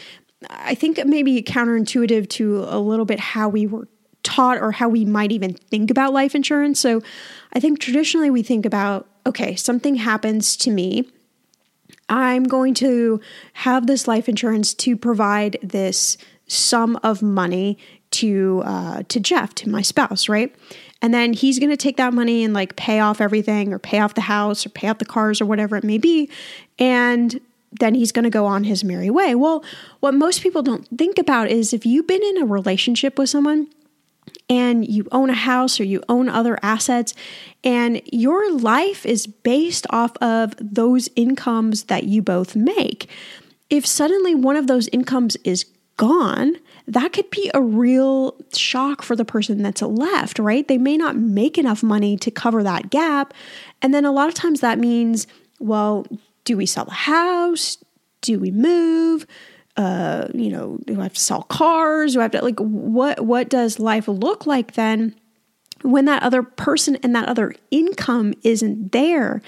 I 0.50 0.74
think 0.74 1.04
maybe 1.06 1.42
counterintuitive 1.42 2.28
to 2.30 2.64
a 2.68 2.78
little 2.78 3.04
bit 3.04 3.20
how 3.20 3.48
we 3.48 3.66
were 3.66 3.88
taught 4.24 4.58
or 4.58 4.72
how 4.72 4.88
we 4.88 5.04
might 5.04 5.30
even 5.30 5.54
think 5.54 5.90
about 5.90 6.12
life 6.12 6.34
insurance. 6.34 6.80
So 6.80 7.00
I 7.52 7.60
think 7.60 7.78
traditionally 7.78 8.30
we 8.30 8.42
think 8.42 8.66
about 8.66 9.06
okay, 9.26 9.54
something 9.54 9.96
happens 9.96 10.56
to 10.56 10.70
me. 10.70 11.08
I'm 12.08 12.44
going 12.44 12.74
to 12.74 13.20
have 13.54 13.86
this 13.86 14.06
life 14.06 14.28
insurance 14.28 14.74
to 14.74 14.96
provide 14.96 15.56
this 15.62 16.18
sum 16.46 16.98
of 17.02 17.22
money 17.22 17.78
to 18.10 18.62
uh, 18.64 19.02
to 19.08 19.20
Jeff, 19.20 19.54
to 19.56 19.68
my 19.68 19.82
spouse, 19.82 20.28
right? 20.28 20.54
And 21.00 21.12
then 21.12 21.32
he's 21.32 21.58
going 21.58 21.70
to 21.70 21.76
take 21.76 21.96
that 21.96 22.14
money 22.14 22.44
and 22.44 22.54
like 22.54 22.76
pay 22.76 23.00
off 23.00 23.20
everything, 23.20 23.72
or 23.72 23.78
pay 23.78 24.00
off 24.00 24.14
the 24.14 24.22
house, 24.22 24.66
or 24.66 24.70
pay 24.70 24.88
off 24.88 24.98
the 24.98 25.04
cars, 25.04 25.40
or 25.40 25.46
whatever 25.46 25.76
it 25.76 25.84
may 25.84 25.98
be. 25.98 26.30
And 26.78 27.40
then 27.72 27.94
he's 27.94 28.12
going 28.12 28.22
to 28.24 28.30
go 28.30 28.46
on 28.46 28.64
his 28.64 28.84
merry 28.84 29.10
way. 29.10 29.34
Well, 29.34 29.64
what 30.00 30.14
most 30.14 30.42
people 30.42 30.62
don't 30.62 30.86
think 30.96 31.18
about 31.18 31.50
is 31.50 31.72
if 31.72 31.84
you've 31.84 32.06
been 32.06 32.22
in 32.22 32.38
a 32.38 32.46
relationship 32.46 33.18
with 33.18 33.28
someone 33.28 33.68
and 34.48 34.86
you 34.86 35.06
own 35.10 35.30
a 35.30 35.34
house 35.34 35.80
or 35.80 35.84
you 35.84 36.02
own 36.08 36.28
other 36.28 36.58
assets 36.62 37.14
and 37.62 38.02
your 38.12 38.52
life 38.52 39.06
is 39.06 39.26
based 39.26 39.86
off 39.90 40.16
of 40.18 40.54
those 40.60 41.08
incomes 41.16 41.84
that 41.84 42.04
you 42.04 42.20
both 42.20 42.54
make. 42.54 43.08
If 43.70 43.86
suddenly 43.86 44.34
one 44.34 44.56
of 44.56 44.66
those 44.66 44.88
incomes 44.88 45.36
is 45.44 45.64
gone, 45.96 46.56
that 46.86 47.12
could 47.12 47.30
be 47.30 47.50
a 47.54 47.62
real 47.62 48.36
shock 48.52 49.02
for 49.02 49.16
the 49.16 49.24
person 49.24 49.62
that's 49.62 49.80
left, 49.80 50.38
right? 50.38 50.66
They 50.68 50.78
may 50.78 50.96
not 50.96 51.16
make 51.16 51.56
enough 51.56 51.82
money 51.82 52.16
to 52.18 52.30
cover 52.30 52.62
that 52.62 52.90
gap. 52.90 53.32
And 53.80 53.94
then 53.94 54.04
a 54.04 54.12
lot 54.12 54.28
of 54.28 54.34
times 54.34 54.60
that 54.60 54.78
means, 54.78 55.26
well, 55.58 56.06
do 56.44 56.56
we 56.56 56.66
sell 56.66 56.84
the 56.84 56.92
house? 56.92 57.78
Do 58.20 58.38
we 58.38 58.50
move? 58.50 59.26
Uh, 59.76 60.28
you 60.32 60.50
know, 60.50 60.78
do 60.86 61.00
I 61.00 61.04
have 61.04 61.14
to 61.14 61.20
sell 61.20 61.42
cars? 61.42 62.12
Do 62.12 62.20
I 62.20 62.22
have 62.22 62.32
to 62.32 62.42
like 62.42 62.58
what 62.60 63.24
what 63.24 63.48
does 63.48 63.80
life 63.80 64.06
look 64.06 64.46
like 64.46 64.74
then 64.74 65.14
when 65.82 66.04
that 66.04 66.22
other 66.22 66.42
person 66.42 66.96
and 67.02 67.14
that 67.14 67.28
other 67.28 67.54
income 67.70 68.34
isn't 68.42 68.92
there? 68.92 69.42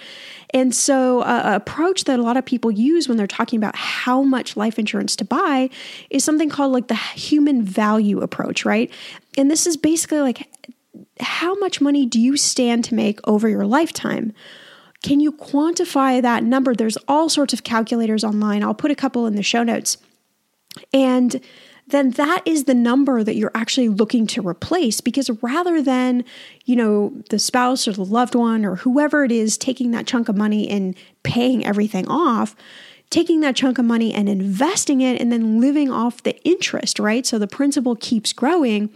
And 0.50 0.74
so, 0.74 1.20
uh, 1.20 1.42
approach 1.44 2.04
that 2.04 2.18
a 2.18 2.22
lot 2.22 2.36
of 2.36 2.44
people 2.44 2.70
use 2.70 3.08
when 3.08 3.16
they're 3.16 3.26
talking 3.26 3.56
about 3.56 3.76
how 3.76 4.22
much 4.22 4.56
life 4.56 4.78
insurance 4.78 5.16
to 5.16 5.24
buy 5.24 5.70
is 6.08 6.24
something 6.24 6.48
called 6.48 6.72
like 6.72 6.88
the 6.88 6.94
human 6.94 7.62
value 7.62 8.20
approach, 8.20 8.64
right? 8.64 8.90
And 9.36 9.50
this 9.50 9.66
is 9.66 9.76
basically 9.76 10.20
like 10.20 10.48
how 11.20 11.54
much 11.56 11.80
money 11.80 12.06
do 12.06 12.20
you 12.20 12.36
stand 12.36 12.84
to 12.84 12.94
make 12.94 13.20
over 13.28 13.48
your 13.48 13.66
lifetime? 13.66 14.32
Can 15.02 15.20
you 15.20 15.32
quantify 15.32 16.22
that 16.22 16.42
number? 16.42 16.74
There's 16.74 16.96
all 17.08 17.28
sorts 17.28 17.52
of 17.52 17.64
calculators 17.64 18.24
online. 18.24 18.62
I'll 18.62 18.74
put 18.74 18.90
a 18.90 18.96
couple 18.96 19.26
in 19.26 19.36
the 19.36 19.42
show 19.42 19.62
notes. 19.62 19.98
And 20.92 21.40
then 21.88 22.10
that 22.12 22.42
is 22.44 22.64
the 22.64 22.74
number 22.74 23.22
that 23.22 23.36
you're 23.36 23.52
actually 23.54 23.88
looking 23.88 24.26
to 24.26 24.46
replace 24.46 25.00
because 25.00 25.30
rather 25.42 25.80
than, 25.80 26.24
you 26.64 26.74
know, 26.74 27.12
the 27.30 27.38
spouse 27.38 27.86
or 27.86 27.92
the 27.92 28.04
loved 28.04 28.34
one 28.34 28.64
or 28.64 28.76
whoever 28.76 29.24
it 29.24 29.30
is 29.30 29.56
taking 29.56 29.92
that 29.92 30.06
chunk 30.06 30.28
of 30.28 30.36
money 30.36 30.68
and 30.68 30.96
paying 31.22 31.64
everything 31.64 32.08
off, 32.08 32.56
taking 33.08 33.38
that 33.40 33.54
chunk 33.54 33.78
of 33.78 33.84
money 33.84 34.12
and 34.12 34.28
investing 34.28 35.00
it 35.00 35.20
and 35.20 35.30
then 35.30 35.60
living 35.60 35.88
off 35.90 36.24
the 36.24 36.36
interest, 36.42 36.98
right? 36.98 37.24
So 37.24 37.38
the 37.38 37.46
principal 37.46 37.94
keeps 37.94 38.32
growing. 38.32 38.90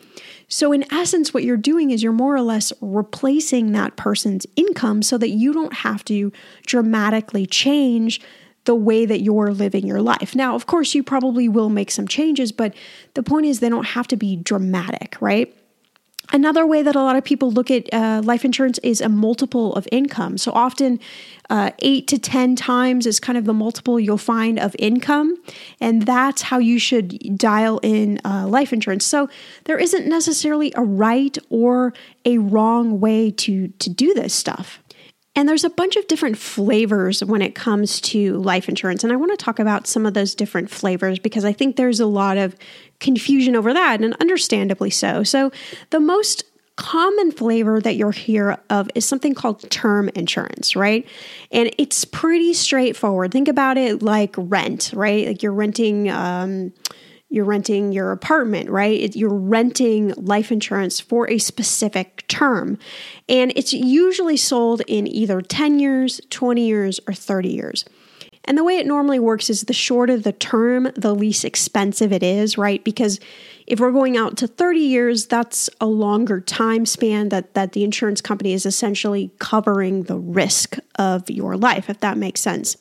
So, 0.48 0.72
in 0.72 0.84
essence, 0.92 1.32
what 1.32 1.44
you're 1.44 1.56
doing 1.56 1.92
is 1.92 2.02
you're 2.02 2.12
more 2.12 2.34
or 2.34 2.40
less 2.40 2.72
replacing 2.80 3.70
that 3.70 3.94
person's 3.94 4.46
income 4.56 5.02
so 5.02 5.16
that 5.16 5.30
you 5.30 5.52
don't 5.52 5.74
have 5.74 6.04
to 6.06 6.32
dramatically 6.66 7.46
change 7.46 8.20
the 8.64 8.74
way 8.74 9.06
that 9.06 9.20
you're 9.20 9.52
living 9.52 9.86
your 9.86 10.02
life. 10.02 10.34
Now, 10.34 10.54
of 10.54 10.66
course, 10.66 10.94
you 10.94 11.02
probably 11.02 11.48
will 11.48 11.70
make 11.70 11.90
some 11.90 12.06
changes, 12.06 12.52
but 12.52 12.74
the 13.14 13.22
point 13.22 13.46
is 13.46 13.60
they 13.60 13.68
don't 13.68 13.86
have 13.86 14.06
to 14.08 14.16
be 14.16 14.36
dramatic, 14.36 15.16
right? 15.20 15.54
Another 16.32 16.64
way 16.64 16.82
that 16.82 16.94
a 16.94 17.00
lot 17.00 17.16
of 17.16 17.24
people 17.24 17.50
look 17.50 17.70
at 17.70 17.92
uh, 17.92 18.22
life 18.24 18.44
insurance 18.44 18.78
is 18.78 19.00
a 19.00 19.08
multiple 19.08 19.74
of 19.74 19.88
income. 19.90 20.38
So 20.38 20.52
often, 20.52 21.00
uh, 21.48 21.72
eight 21.80 22.06
to 22.08 22.18
10 22.18 22.54
times 22.54 23.04
is 23.04 23.18
kind 23.18 23.36
of 23.36 23.44
the 23.44 23.52
multiple 23.52 23.98
you'll 23.98 24.16
find 24.16 24.58
of 24.58 24.76
income. 24.78 25.36
And 25.80 26.02
that's 26.02 26.42
how 26.42 26.58
you 26.58 26.78
should 26.78 27.36
dial 27.36 27.80
in 27.82 28.20
uh, 28.24 28.46
life 28.46 28.72
insurance. 28.72 29.04
So 29.04 29.28
there 29.64 29.78
isn't 29.78 30.06
necessarily 30.06 30.72
a 30.76 30.82
right 30.82 31.36
or 31.48 31.92
a 32.24 32.38
wrong 32.38 33.00
way 33.00 33.32
to, 33.32 33.68
to 33.68 33.90
do 33.90 34.14
this 34.14 34.32
stuff. 34.32 34.80
And 35.40 35.48
there's 35.48 35.64
a 35.64 35.70
bunch 35.70 35.96
of 35.96 36.06
different 36.06 36.36
flavors 36.36 37.24
when 37.24 37.40
it 37.40 37.54
comes 37.54 37.98
to 38.02 38.36
life 38.36 38.68
insurance. 38.68 39.02
And 39.02 39.10
I 39.10 39.16
want 39.16 39.30
to 39.30 39.42
talk 39.42 39.58
about 39.58 39.86
some 39.86 40.04
of 40.04 40.12
those 40.12 40.34
different 40.34 40.68
flavors 40.68 41.18
because 41.18 41.46
I 41.46 41.52
think 41.54 41.76
there's 41.76 41.98
a 41.98 42.04
lot 42.04 42.36
of 42.36 42.54
confusion 42.98 43.56
over 43.56 43.72
that, 43.72 44.02
and 44.02 44.14
understandably 44.20 44.90
so. 44.90 45.22
So, 45.22 45.50
the 45.88 45.98
most 45.98 46.44
common 46.76 47.32
flavor 47.32 47.80
that 47.80 47.96
you'll 47.96 48.10
hear 48.10 48.58
of 48.68 48.90
is 48.94 49.06
something 49.06 49.32
called 49.32 49.70
term 49.70 50.10
insurance, 50.10 50.76
right? 50.76 51.08
And 51.50 51.74
it's 51.78 52.04
pretty 52.04 52.52
straightforward. 52.52 53.32
Think 53.32 53.48
about 53.48 53.78
it 53.78 54.02
like 54.02 54.34
rent, 54.36 54.90
right? 54.94 55.26
Like 55.26 55.42
you're 55.42 55.54
renting. 55.54 56.10
Um, 56.10 56.74
you're 57.30 57.44
renting 57.44 57.92
your 57.92 58.10
apartment, 58.10 58.68
right? 58.68 59.14
You're 59.14 59.32
renting 59.32 60.12
life 60.16 60.50
insurance 60.50 60.98
for 60.98 61.30
a 61.30 61.38
specific 61.38 62.26
term. 62.26 62.76
And 63.28 63.52
it's 63.54 63.72
usually 63.72 64.36
sold 64.36 64.82
in 64.88 65.06
either 65.06 65.40
10 65.40 65.78
years, 65.78 66.20
20 66.30 66.66
years, 66.66 67.00
or 67.06 67.14
30 67.14 67.48
years. 67.48 67.84
And 68.44 68.58
the 68.58 68.64
way 68.64 68.78
it 68.78 68.86
normally 68.86 69.20
works 69.20 69.48
is 69.48 69.62
the 69.62 69.72
shorter 69.72 70.18
the 70.18 70.32
term, 70.32 70.90
the 70.96 71.14
least 71.14 71.44
expensive 71.44 72.12
it 72.12 72.22
is, 72.22 72.58
right? 72.58 72.82
Because 72.82 73.20
if 73.66 73.78
we're 73.78 73.92
going 73.92 74.16
out 74.16 74.36
to 74.38 74.48
30 74.48 74.80
years, 74.80 75.26
that's 75.26 75.70
a 75.80 75.86
longer 75.86 76.40
time 76.40 76.84
span 76.84 77.28
that, 77.28 77.54
that 77.54 77.72
the 77.72 77.84
insurance 77.84 78.20
company 78.20 78.52
is 78.54 78.66
essentially 78.66 79.30
covering 79.38 80.04
the 80.04 80.18
risk 80.18 80.78
of 80.96 81.30
your 81.30 81.56
life, 81.56 81.88
if 81.88 82.00
that 82.00 82.18
makes 82.18 82.40
sense. 82.40 82.76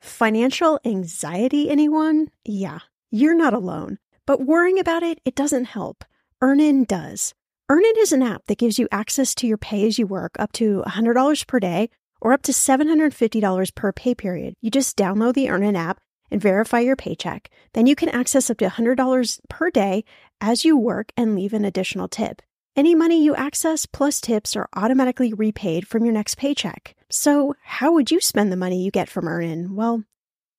Financial 0.00 0.80
anxiety, 0.84 1.68
anyone? 1.68 2.28
Yeah, 2.44 2.78
you're 3.12 3.36
not 3.36 3.52
alone, 3.52 3.98
but 4.26 4.40
worrying 4.40 4.78
about 4.78 5.02
it, 5.02 5.20
it 5.26 5.34
doesn't 5.34 5.66
help. 5.66 6.02
Earnin 6.40 6.84
does. 6.84 7.34
Earnin 7.68 7.92
is 7.98 8.10
an 8.10 8.22
app 8.22 8.46
that 8.46 8.56
gives 8.56 8.78
you 8.78 8.88
access 8.90 9.34
to 9.34 9.46
your 9.46 9.58
pay 9.58 9.86
as 9.86 9.98
you 9.98 10.06
work 10.06 10.32
up 10.38 10.50
to 10.52 10.82
$100 10.86 11.46
per 11.46 11.60
day 11.60 11.90
or 12.22 12.32
up 12.32 12.40
to 12.42 12.52
$750 12.52 13.74
per 13.74 13.92
pay 13.92 14.14
period. 14.14 14.54
You 14.62 14.70
just 14.70 14.96
download 14.96 15.34
the 15.34 15.50
Earnin 15.50 15.76
app 15.76 16.00
and 16.30 16.40
verify 16.40 16.80
your 16.80 16.96
paycheck. 16.96 17.50
Then 17.74 17.86
you 17.86 17.94
can 17.94 18.08
access 18.08 18.48
up 18.48 18.56
to 18.58 18.66
$100 18.68 19.40
per 19.50 19.70
day 19.70 20.04
as 20.40 20.64
you 20.64 20.78
work 20.78 21.12
and 21.14 21.36
leave 21.36 21.52
an 21.52 21.66
additional 21.66 22.08
tip. 22.08 22.40
Any 22.74 22.94
money 22.94 23.22
you 23.22 23.34
access 23.34 23.84
plus 23.84 24.22
tips 24.22 24.56
are 24.56 24.70
automatically 24.74 25.34
repaid 25.34 25.86
from 25.86 26.06
your 26.06 26.14
next 26.14 26.38
paycheck. 26.38 26.96
So, 27.10 27.54
how 27.62 27.92
would 27.92 28.10
you 28.10 28.22
spend 28.22 28.50
the 28.50 28.56
money 28.56 28.82
you 28.82 28.90
get 28.90 29.10
from 29.10 29.28
Earnin? 29.28 29.76
Well, 29.76 30.04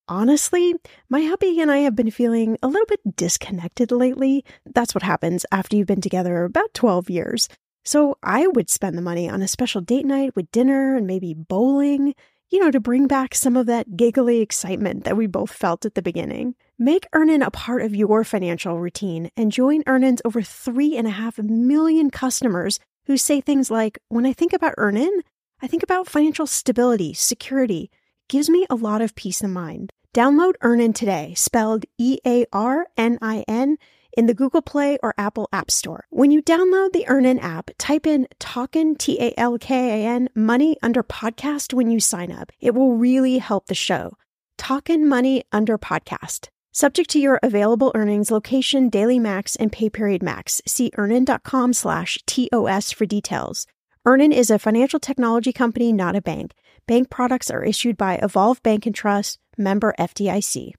Honestly, 0.06 0.74
my 1.08 1.22
hubby 1.22 1.58
and 1.60 1.70
I 1.70 1.78
have 1.78 1.96
been 1.96 2.10
feeling 2.10 2.58
a 2.62 2.68
little 2.68 2.84
bit 2.86 3.16
disconnected 3.16 3.90
lately. 3.90 4.44
That's 4.74 4.94
what 4.94 5.02
happens 5.02 5.46
after 5.50 5.76
you've 5.76 5.86
been 5.86 6.02
together 6.02 6.44
about 6.44 6.74
12 6.74 7.08
years. 7.08 7.48
So 7.86 8.18
I 8.22 8.46
would 8.46 8.68
spend 8.68 8.98
the 8.98 9.02
money 9.02 9.30
on 9.30 9.40
a 9.40 9.48
special 9.48 9.80
date 9.80 10.04
night 10.04 10.36
with 10.36 10.50
dinner 10.50 10.94
and 10.94 11.06
maybe 11.06 11.32
bowling, 11.32 12.14
you 12.50 12.60
know, 12.60 12.70
to 12.70 12.80
bring 12.80 13.06
back 13.06 13.34
some 13.34 13.56
of 13.56 13.64
that 13.64 13.96
giggly 13.96 14.40
excitement 14.40 15.04
that 15.04 15.16
we 15.16 15.26
both 15.26 15.50
felt 15.50 15.86
at 15.86 15.94
the 15.94 16.02
beginning. 16.02 16.54
Make 16.78 17.06
Earnin 17.14 17.40
a 17.40 17.50
part 17.50 17.80
of 17.80 17.94
your 17.94 18.24
financial 18.24 18.78
routine 18.78 19.30
and 19.38 19.50
join 19.50 19.82
Earnin's 19.86 20.20
over 20.26 20.42
three 20.42 20.98
and 20.98 21.06
a 21.06 21.12
half 21.12 21.38
million 21.38 22.10
customers 22.10 22.78
who 23.06 23.16
say 23.16 23.40
things 23.40 23.70
like, 23.70 23.98
when 24.10 24.26
I 24.26 24.34
think 24.34 24.52
about 24.52 24.74
Earnin, 24.76 25.22
I 25.62 25.66
think 25.66 25.82
about 25.82 26.08
financial 26.08 26.46
stability, 26.46 27.14
security, 27.14 27.90
gives 28.28 28.48
me 28.48 28.66
a 28.68 28.74
lot 28.74 29.02
of 29.02 29.14
peace 29.14 29.42
of 29.42 29.50
mind. 29.50 29.92
Download 30.14 30.54
Earnin 30.60 30.92
today, 30.92 31.34
spelled 31.36 31.84
E 31.98 32.18
A 32.26 32.46
R 32.52 32.86
N 32.96 33.18
I 33.20 33.44
N, 33.48 33.78
in 34.16 34.26
the 34.26 34.34
Google 34.34 34.62
Play 34.62 34.98
or 35.02 35.14
Apple 35.18 35.48
App 35.52 35.70
Store. 35.70 36.06
When 36.10 36.30
you 36.30 36.42
download 36.42 36.92
the 36.92 37.06
Earnin 37.08 37.38
app, 37.38 37.70
type 37.78 38.06
in 38.06 38.28
Talkin, 38.38 38.96
T 38.96 39.18
A 39.20 39.34
L 39.36 39.58
K 39.58 40.04
A 40.04 40.06
N, 40.06 40.28
money 40.34 40.76
under 40.82 41.02
podcast 41.02 41.74
when 41.74 41.90
you 41.90 42.00
sign 42.00 42.30
up. 42.30 42.52
It 42.60 42.74
will 42.74 42.96
really 42.96 43.38
help 43.38 43.66
the 43.66 43.74
show. 43.74 44.16
Talkin' 44.56 45.08
Money 45.08 45.44
under 45.52 45.76
podcast. 45.76 46.48
Subject 46.72 47.10
to 47.10 47.20
your 47.20 47.38
available 47.42 47.92
earnings, 47.94 48.30
location, 48.30 48.88
daily 48.88 49.18
max, 49.18 49.56
and 49.56 49.70
pay 49.70 49.90
period 49.90 50.22
max. 50.22 50.62
See 50.66 50.90
earnin.com 50.96 51.72
slash 51.72 52.18
TOS 52.26 52.92
for 52.92 53.06
details. 53.06 53.66
Earnin 54.06 54.32
is 54.32 54.50
a 54.50 54.58
financial 54.58 55.00
technology 55.00 55.52
company, 55.52 55.92
not 55.92 56.16
a 56.16 56.20
bank. 56.20 56.52
Bank 56.86 57.08
products 57.08 57.50
are 57.50 57.64
issued 57.64 57.96
by 57.96 58.16
Evolve 58.16 58.62
Bank 58.62 58.84
and 58.84 58.94
Trust, 58.94 59.38
member 59.56 59.94
FDIC. 59.98 60.72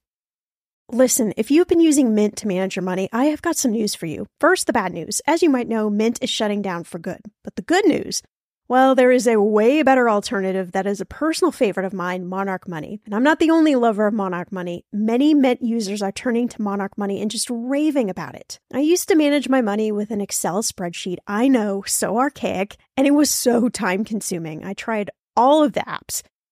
Listen, 0.92 1.34
if 1.36 1.50
you've 1.50 1.68
been 1.68 1.80
using 1.80 2.14
Mint 2.14 2.38
to 2.38 2.48
manage 2.48 2.76
your 2.76 2.84
money, 2.84 3.10
I 3.12 3.26
have 3.26 3.42
got 3.42 3.56
some 3.56 3.72
news 3.72 3.96
for 3.96 4.06
you. 4.06 4.28
First, 4.40 4.68
the 4.68 4.74
bad 4.74 4.94
news. 4.94 5.20
As 5.26 5.42
you 5.42 5.50
might 5.50 5.68
know, 5.68 5.90
Mint 5.90 6.20
is 6.22 6.30
shutting 6.30 6.62
down 6.62 6.84
for 6.84 7.00
good. 7.00 7.22
But 7.44 7.56
the 7.56 7.64
good 7.64 7.88
news, 7.88 8.22
well, 8.68 8.94
there 8.94 9.12
is 9.12 9.26
a 9.26 9.42
way 9.42 9.82
better 9.82 10.08
alternative 10.08 10.74
that 10.74 10.86
is 10.86 11.02
a 11.02 11.06
personal 11.06 11.52
favorite 11.52 11.88
of 11.88 11.94
mine, 11.94 12.28
Monarch 12.28 12.68
Money. 12.68 13.02
And 13.06 13.16
I'm 13.16 13.24
not 13.24 13.40
the 13.40 13.50
only 13.50 13.74
lover 13.74 14.06
of 14.06 14.14
Monarch 14.14 14.52
Money. 14.52 14.86
Many 14.94 15.34
Mint 15.34 15.64
users 15.64 16.04
are 16.04 16.12
turning 16.12 16.48
to 16.50 16.62
Monarch 16.62 17.00
Money 17.00 17.20
and 17.20 17.32
just 17.32 17.50
raving 17.50 18.12
about 18.12 18.36
it. 18.36 18.60
I 18.72 18.82
used 18.82 19.08
to 19.10 19.16
manage 19.16 19.50
my 19.50 19.62
money 19.62 19.92
with 19.92 20.12
an 20.12 20.22
Excel 20.22 20.62
spreadsheet. 20.62 21.18
I 21.26 21.48
know, 21.48 21.82
so 21.88 22.20
archaic, 22.20 22.76
and 22.96 23.08
it 23.08 23.12
was 23.16 23.32
so 23.32 23.70
time 23.70 24.04
consuming. 24.04 24.64
I 24.64 24.74
tried 24.76 25.10
all 25.36 25.64
of 25.64 25.74
the 25.74 25.82
apps 25.82 26.22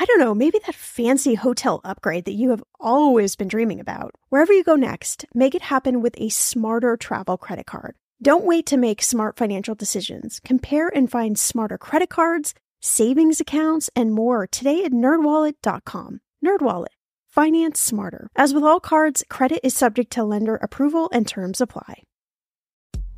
I 0.00 0.04
don't 0.04 0.20
know, 0.20 0.32
maybe 0.32 0.60
that 0.64 0.76
fancy 0.76 1.34
hotel 1.34 1.80
upgrade 1.82 2.24
that 2.26 2.34
you 2.34 2.50
have 2.50 2.62
always 2.78 3.34
been 3.34 3.48
dreaming 3.48 3.80
about. 3.80 4.14
Wherever 4.28 4.52
you 4.52 4.62
go 4.62 4.76
next, 4.76 5.26
make 5.34 5.56
it 5.56 5.62
happen 5.62 6.00
with 6.00 6.14
a 6.18 6.28
smarter 6.28 6.96
travel 6.96 7.36
credit 7.36 7.66
card. 7.66 7.96
Don't 8.22 8.44
wait 8.44 8.64
to 8.66 8.76
make 8.76 9.02
smart 9.02 9.36
financial 9.36 9.74
decisions. 9.74 10.40
Compare 10.44 10.88
and 10.94 11.10
find 11.10 11.36
smarter 11.36 11.76
credit 11.76 12.10
cards, 12.10 12.54
savings 12.80 13.40
accounts, 13.40 13.90
and 13.96 14.12
more 14.12 14.46
today 14.46 14.84
at 14.84 14.92
nerdwallet.com. 14.92 16.20
Nerdwallet. 16.46 16.94
Finance 17.28 17.80
smarter. 17.80 18.28
As 18.36 18.54
with 18.54 18.62
all 18.62 18.78
cards, 18.78 19.24
credit 19.28 19.60
is 19.64 19.74
subject 19.74 20.12
to 20.12 20.22
lender 20.22 20.54
approval 20.56 21.10
and 21.12 21.26
terms 21.26 21.60
apply. 21.60 22.04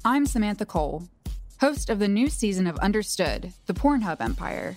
I'm 0.03 0.25
Samantha 0.25 0.65
Cole, 0.65 1.09
host 1.61 1.91
of 1.91 1.99
the 1.99 2.09
new 2.09 2.31
season 2.31 2.67
of 2.67 2.79
Understood, 2.79 3.53
the 3.67 3.75
Pornhub 3.75 4.23
Empire. 4.23 4.75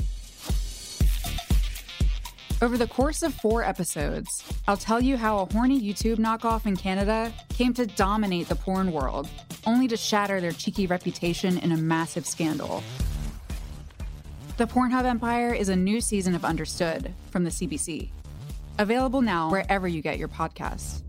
Over 2.63 2.77
the 2.77 2.87
course 2.87 3.23
of 3.23 3.33
four 3.33 3.61
episodes, 3.61 4.41
I'll 4.69 4.77
tell 4.77 5.01
you 5.01 5.17
how 5.17 5.39
a 5.39 5.53
horny 5.53 5.81
YouTube 5.81 6.15
knockoff 6.15 6.65
in 6.65 6.77
Canada 6.77 7.33
came 7.49 7.73
to 7.73 7.85
dominate 7.85 8.47
the 8.47 8.55
porn 8.55 8.93
world, 8.93 9.27
only 9.67 9.85
to 9.89 9.97
shatter 9.97 10.39
their 10.39 10.53
cheeky 10.53 10.87
reputation 10.87 11.57
in 11.57 11.73
a 11.73 11.75
massive 11.75 12.25
scandal. 12.25 12.81
The 14.55 14.65
Pornhub 14.65 15.03
Empire 15.03 15.53
is 15.53 15.67
a 15.67 15.75
new 15.75 15.99
season 15.99 16.35
of 16.35 16.45
Understood 16.45 17.13
from 17.31 17.43
the 17.43 17.49
CBC. 17.49 18.07
Available 18.79 19.21
now 19.21 19.51
wherever 19.51 19.85
you 19.85 20.01
get 20.01 20.17
your 20.17 20.29
podcasts. 20.29 21.01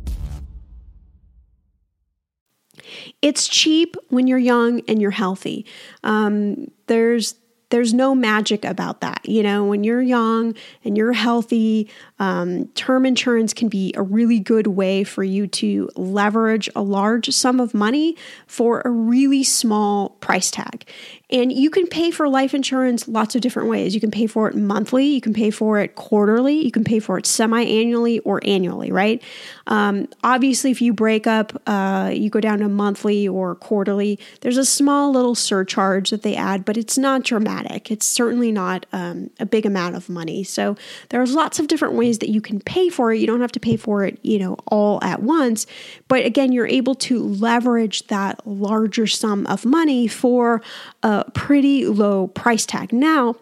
It's 3.22 3.46
cheap 3.46 3.94
when 4.08 4.26
you're 4.26 4.38
young 4.38 4.80
and 4.88 5.00
you're 5.00 5.12
healthy. 5.12 5.66
Um, 6.02 6.72
there's 6.88 7.36
there's 7.74 7.92
no 7.92 8.14
magic 8.14 8.64
about 8.64 9.00
that. 9.00 9.28
You 9.28 9.42
know, 9.42 9.64
when 9.64 9.82
you're 9.82 10.00
young 10.00 10.54
and 10.84 10.96
you're 10.96 11.12
healthy, 11.12 11.90
um, 12.20 12.68
term 12.68 13.04
insurance 13.04 13.52
can 13.52 13.68
be 13.68 13.92
a 13.96 14.02
really 14.02 14.38
good 14.38 14.68
way 14.68 15.02
for 15.02 15.24
you 15.24 15.48
to 15.48 15.90
leverage 15.96 16.70
a 16.76 16.82
large 16.82 17.30
sum 17.30 17.58
of 17.58 17.74
money 17.74 18.16
for 18.46 18.80
a 18.84 18.90
really 18.90 19.42
small 19.42 20.10
price 20.10 20.52
tag. 20.52 20.88
And 21.30 21.50
you 21.50 21.68
can 21.68 21.88
pay 21.88 22.12
for 22.12 22.28
life 22.28 22.54
insurance 22.54 23.08
lots 23.08 23.34
of 23.34 23.40
different 23.40 23.68
ways. 23.68 23.92
You 23.92 24.00
can 24.00 24.12
pay 24.12 24.28
for 24.28 24.46
it 24.48 24.54
monthly, 24.54 25.06
you 25.06 25.20
can 25.20 25.32
pay 25.32 25.50
for 25.50 25.80
it 25.80 25.96
quarterly, 25.96 26.64
you 26.64 26.70
can 26.70 26.84
pay 26.84 27.00
for 27.00 27.18
it 27.18 27.26
semi 27.26 27.60
annually 27.60 28.20
or 28.20 28.40
annually, 28.44 28.92
right? 28.92 29.20
Um, 29.66 30.06
obviously, 30.22 30.70
if 30.70 30.80
you 30.80 30.92
break 30.92 31.26
up, 31.26 31.60
uh, 31.66 32.12
you 32.14 32.30
go 32.30 32.40
down 32.40 32.60
to 32.60 32.68
monthly 32.68 33.26
or 33.26 33.56
quarterly, 33.56 34.20
there's 34.42 34.58
a 34.58 34.64
small 34.64 35.10
little 35.10 35.34
surcharge 35.34 36.10
that 36.10 36.22
they 36.22 36.37
add, 36.37 36.64
but 36.64 36.76
it's 36.76 36.96
not 36.96 37.24
dramatic. 37.24 37.63
It's 37.70 38.07
certainly 38.07 38.53
not 38.53 38.87
um, 38.92 39.31
a 39.40 39.46
big 39.46 39.66
amount 39.66 39.96
of 39.96 40.09
money. 40.09 40.44
So 40.44 40.77
there's 41.09 41.35
lots 41.35 41.59
of 41.59 41.68
different 41.68 41.94
ways 41.94 42.18
that 42.18 42.31
you 42.31 42.40
can 42.40 42.61
pay 42.61 42.88
for 42.88 43.12
it. 43.12 43.20
You 43.20 43.27
don't 43.27 43.40
have 43.40 43.53
to 43.53 43.61
pay 43.61 43.77
for 43.77 44.05
it, 44.05 44.18
you 44.22 44.38
know, 44.38 44.57
all 44.66 45.03
at 45.03 45.22
once. 45.22 45.66
But 46.09 46.24
again, 46.24 46.53
you're 46.53 46.66
able 46.66 46.94
to 46.96 47.22
leverage 47.22 48.07
that 48.09 48.46
larger 48.46 49.07
sum 49.07 49.46
of 49.46 49.64
money 49.64 50.07
for 50.07 50.62
a 51.03 51.24
pretty 51.33 51.87
low 51.87 52.29
price 52.29 52.66
tag. 52.66 52.92
Now, 52.92 53.37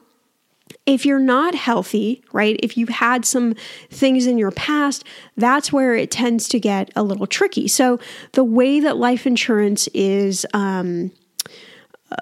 if 0.86 1.06
you're 1.06 1.18
not 1.18 1.54
healthy, 1.54 2.24
right, 2.32 2.58
if 2.62 2.76
you've 2.76 2.88
had 2.88 3.24
some 3.24 3.54
things 3.90 4.26
in 4.26 4.38
your 4.38 4.50
past, 4.50 5.04
that's 5.36 5.72
where 5.72 5.94
it 5.94 6.10
tends 6.10 6.48
to 6.48 6.58
get 6.58 6.90
a 6.96 7.02
little 7.02 7.26
tricky. 7.26 7.68
So, 7.68 8.00
the 8.32 8.44
way 8.44 8.80
that 8.80 8.96
life 8.96 9.26
insurance 9.26 9.88
is 9.88 10.44
um, 10.54 11.12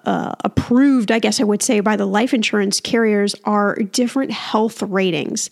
uh, 0.06 0.34
approved, 0.44 1.10
I 1.10 1.18
guess 1.18 1.40
I 1.40 1.44
would 1.44 1.62
say, 1.62 1.80
by 1.80 1.96
the 1.96 2.06
life 2.06 2.34
insurance 2.34 2.80
carriers 2.80 3.34
are 3.44 3.76
different 3.76 4.32
health 4.32 4.82
ratings. 4.82 5.50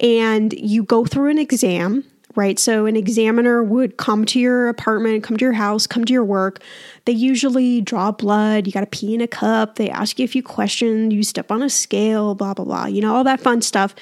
And 0.00 0.52
you 0.52 0.84
go 0.84 1.04
through 1.04 1.30
an 1.30 1.38
exam 1.38 2.04
right? 2.36 2.58
So 2.58 2.86
an 2.86 2.96
examiner 2.96 3.62
would 3.62 3.96
come 3.96 4.24
to 4.26 4.38
your 4.38 4.68
apartment, 4.68 5.24
come 5.24 5.36
to 5.38 5.44
your 5.44 5.54
house, 5.54 5.86
come 5.86 6.04
to 6.04 6.12
your 6.12 6.24
work. 6.24 6.62
They 7.06 7.12
usually 7.12 7.80
draw 7.80 8.12
blood. 8.12 8.66
You 8.66 8.72
got 8.72 8.80
to 8.80 8.86
pee 8.86 9.14
in 9.14 9.22
a 9.22 9.26
cup. 9.26 9.76
They 9.76 9.90
ask 9.90 10.18
you 10.18 10.24
a 10.26 10.28
few 10.28 10.42
questions. 10.42 11.12
You 11.14 11.22
step 11.22 11.50
on 11.50 11.62
a 11.62 11.70
scale, 11.70 12.34
blah, 12.34 12.54
blah, 12.54 12.66
blah. 12.66 12.86
You 12.86 13.00
know, 13.00 13.16
all 13.16 13.24
that 13.24 13.40
fun 13.40 13.62
stuff. 13.62 13.94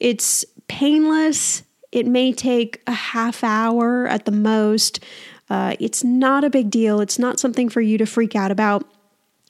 It's 0.00 0.44
painless. 0.66 1.62
It 1.92 2.06
may 2.06 2.32
take 2.32 2.82
a 2.86 2.92
half 2.92 3.42
hour 3.42 4.06
at 4.08 4.24
the 4.24 4.32
most. 4.32 5.00
Uh, 5.48 5.76
it's 5.80 6.04
not 6.04 6.44
a 6.44 6.50
big 6.50 6.70
deal. 6.70 7.00
It's 7.00 7.18
not 7.18 7.40
something 7.40 7.68
for 7.68 7.80
you 7.80 7.96
to 7.98 8.06
freak 8.06 8.34
out 8.34 8.50
about. 8.50 8.86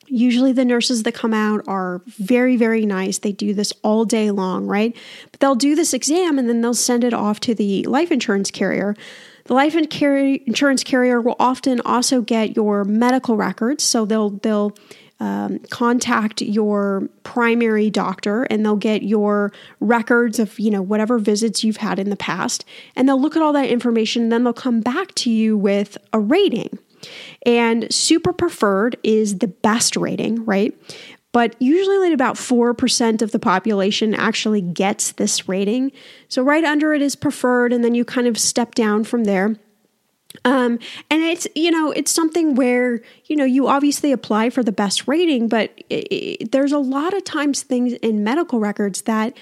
Usually, 0.08 0.52
the 0.52 0.64
nurses 0.64 1.02
that 1.04 1.12
come 1.12 1.34
out 1.34 1.62
are 1.66 2.02
very, 2.06 2.56
very 2.56 2.86
nice. 2.86 3.18
They 3.18 3.32
do 3.32 3.54
this 3.54 3.72
all 3.82 4.04
day 4.04 4.30
long, 4.30 4.66
right? 4.66 4.96
But 5.30 5.40
they'll 5.40 5.54
do 5.54 5.74
this 5.74 5.92
exam 5.92 6.38
and 6.38 6.48
then 6.48 6.60
they'll 6.60 6.74
send 6.74 7.04
it 7.04 7.14
off 7.14 7.40
to 7.40 7.54
the 7.54 7.84
life 7.84 8.10
insurance 8.10 8.50
carrier. 8.50 8.96
The 9.44 9.54
life 9.54 9.74
insurance 9.74 10.84
carrier 10.84 11.20
will 11.22 11.36
often 11.38 11.80
also 11.80 12.20
get 12.20 12.54
your 12.54 12.84
medical 12.84 13.36
records, 13.36 13.82
so 13.82 14.04
they'll 14.04 14.30
they'll 14.30 14.76
um, 15.20 15.58
contact 15.70 16.42
your 16.42 17.08
primary 17.24 17.90
doctor 17.90 18.44
and 18.44 18.64
they'll 18.64 18.76
get 18.76 19.02
your 19.02 19.52
records 19.80 20.38
of 20.38 20.58
you 20.60 20.70
know 20.70 20.82
whatever 20.82 21.18
visits 21.18 21.64
you've 21.64 21.78
had 21.78 21.98
in 21.98 22.10
the 22.10 22.16
past, 22.16 22.64
and 22.94 23.08
they'll 23.08 23.20
look 23.20 23.36
at 23.36 23.42
all 23.42 23.54
that 23.54 23.70
information. 23.70 24.24
And 24.24 24.32
then 24.32 24.44
they'll 24.44 24.52
come 24.52 24.80
back 24.80 25.14
to 25.16 25.30
you 25.30 25.56
with 25.56 25.96
a 26.12 26.20
rating. 26.20 26.78
And 27.44 27.92
super 27.92 28.32
preferred 28.32 28.96
is 29.02 29.38
the 29.38 29.48
best 29.48 29.96
rating, 29.96 30.44
right? 30.44 30.74
but 31.32 31.54
usually 31.60 31.96
only 31.96 32.12
about 32.12 32.36
4% 32.36 33.22
of 33.22 33.32
the 33.32 33.38
population 33.38 34.14
actually 34.14 34.60
gets 34.60 35.12
this 35.12 35.48
rating. 35.48 35.92
So 36.28 36.42
right 36.42 36.64
under 36.64 36.94
it 36.94 37.02
is 37.02 37.16
preferred, 37.16 37.72
and 37.72 37.84
then 37.84 37.94
you 37.94 38.04
kind 38.04 38.26
of 38.26 38.38
step 38.38 38.74
down 38.74 39.04
from 39.04 39.24
there. 39.24 39.56
Um, 40.44 40.78
and 41.10 41.22
it's 41.22 41.48
you 41.54 41.70
know 41.70 41.90
it's 41.90 42.10
something 42.10 42.54
where 42.54 43.00
you 43.26 43.36
know 43.36 43.46
you 43.46 43.66
obviously 43.66 44.12
apply 44.12 44.50
for 44.50 44.62
the 44.62 44.72
best 44.72 45.08
rating, 45.08 45.48
but 45.48 45.72
it, 45.88 46.08
it, 46.10 46.52
there's 46.52 46.72
a 46.72 46.78
lot 46.78 47.14
of 47.14 47.24
times 47.24 47.62
things 47.62 47.94
in 47.94 48.24
medical 48.24 48.60
records 48.60 49.02
that 49.02 49.36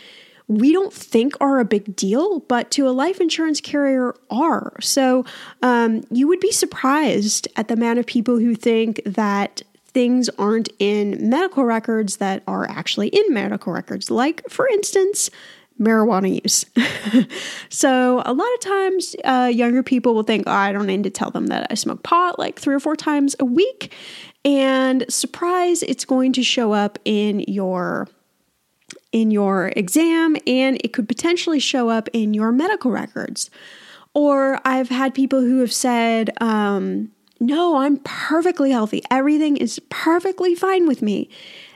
we 0.49 0.73
don't 0.73 0.93
think 0.93 1.35
are 1.41 1.59
a 1.59 1.65
big 1.65 1.97
deal, 1.97 2.41
but 2.41 2.71
to 2.73 2.89
a 2.89 2.91
life 2.91 3.21
insurance 3.21 3.61
carrier 3.61 4.15
are. 4.31 4.75
So 4.81 5.25
um, 5.63 6.05
you 6.11 6.29
would 6.29 6.41
be 6.41 6.53
surprised 6.53 7.49
at 7.57 7.69
the 7.69 7.75
amount 7.75 7.99
of 7.99 8.07
people 8.07 8.39
who 8.39 8.55
think 8.55 9.03
that 9.05 9.63
things 9.89 10.29
aren't 10.39 10.69
in 10.79 11.31
medical 11.31 11.65
records 11.65 12.19
that 12.19 12.43
are 12.47 12.69
actually 12.69 13.09
in 13.09 13.33
medical 13.33 13.73
records. 13.73 14.11
Like, 14.11 14.43
for 14.49 14.69
instance, 14.69 15.31
marijuana 15.81 16.41
use. 16.43 16.65
so, 17.69 18.23
a 18.25 18.33
lot 18.33 18.55
of 18.55 18.61
times, 18.61 19.17
uh, 19.25 19.51
younger 19.53 19.83
people 19.83 20.15
will 20.15 20.23
think, 20.23 20.45
oh, 20.47 20.53
I 20.53 20.71
don't 20.73 20.87
need 20.87 21.05
to 21.05 21.11
tell 21.11 21.31
them 21.31 21.49
that 21.49 21.67
I 21.71 21.75
smoke 21.75 22.03
pot 22.03 22.39
like 22.39 22.61
three 22.61 22.75
or 22.75 22.81
four 22.81 22.95
times 22.95 23.35
a 23.41 23.45
week. 23.45 23.93
And 24.45 25.05
surprise, 25.09 25.83
it's 25.83 26.05
going 26.05 26.33
to 26.35 26.43
show 26.43 26.73
up 26.73 26.99
in 27.05 27.41
your 27.49 28.07
in 29.17 29.31
your 29.31 29.73
exam 29.77 30.37
and 30.47 30.79
it 30.85 30.93
could 30.93 31.09
potentially 31.09 31.59
show 31.59 31.89
up 31.89 32.09
in 32.13 32.35
your 32.35 32.53
medical 32.53 32.91
records. 32.91 33.51
Or 34.13 34.61
I've 34.65 34.91
had 34.91 35.15
people 35.15 35.41
who 35.41 35.61
have 35.61 35.73
said, 35.73 36.31
um, 36.41 37.11
No, 37.41 37.79
I'm 37.79 37.97
perfectly 37.99 38.71
healthy. 38.71 39.03
Everything 39.11 39.57
is 39.57 39.79
perfectly 39.89 40.55
fine 40.55 40.87
with 40.87 41.01
me. 41.03 41.31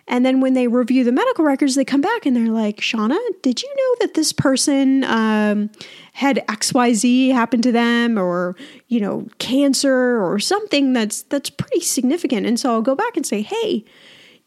And 0.06 0.26
then 0.26 0.40
when 0.40 0.54
they 0.54 0.66
review 0.66 1.04
the 1.04 1.12
medical 1.12 1.44
records, 1.44 1.76
they 1.76 1.84
come 1.84 2.00
back 2.00 2.26
and 2.26 2.34
they're 2.34 2.48
like, 2.48 2.80
Shannah, 2.80 3.18
did 3.42 3.62
you 3.62 3.68
know 3.68 3.96
that 4.00 4.14
this 4.14 4.32
person 4.32 5.04
um, 5.04 5.70
had 6.14 6.44
XYZ 6.48 7.32
happen 7.32 7.62
to 7.62 7.70
them 7.70 8.18
or, 8.18 8.56
you 8.88 9.00
know, 9.00 9.28
cancer 9.38 10.20
or 10.20 10.40
something 10.40 10.92
that's 10.92 11.22
that's 11.22 11.48
pretty 11.48 11.80
significant? 11.80 12.44
And 12.44 12.58
so 12.58 12.72
I'll 12.72 12.82
go 12.82 12.96
back 12.96 13.16
and 13.16 13.24
say, 13.24 13.40
hey, 13.40 13.84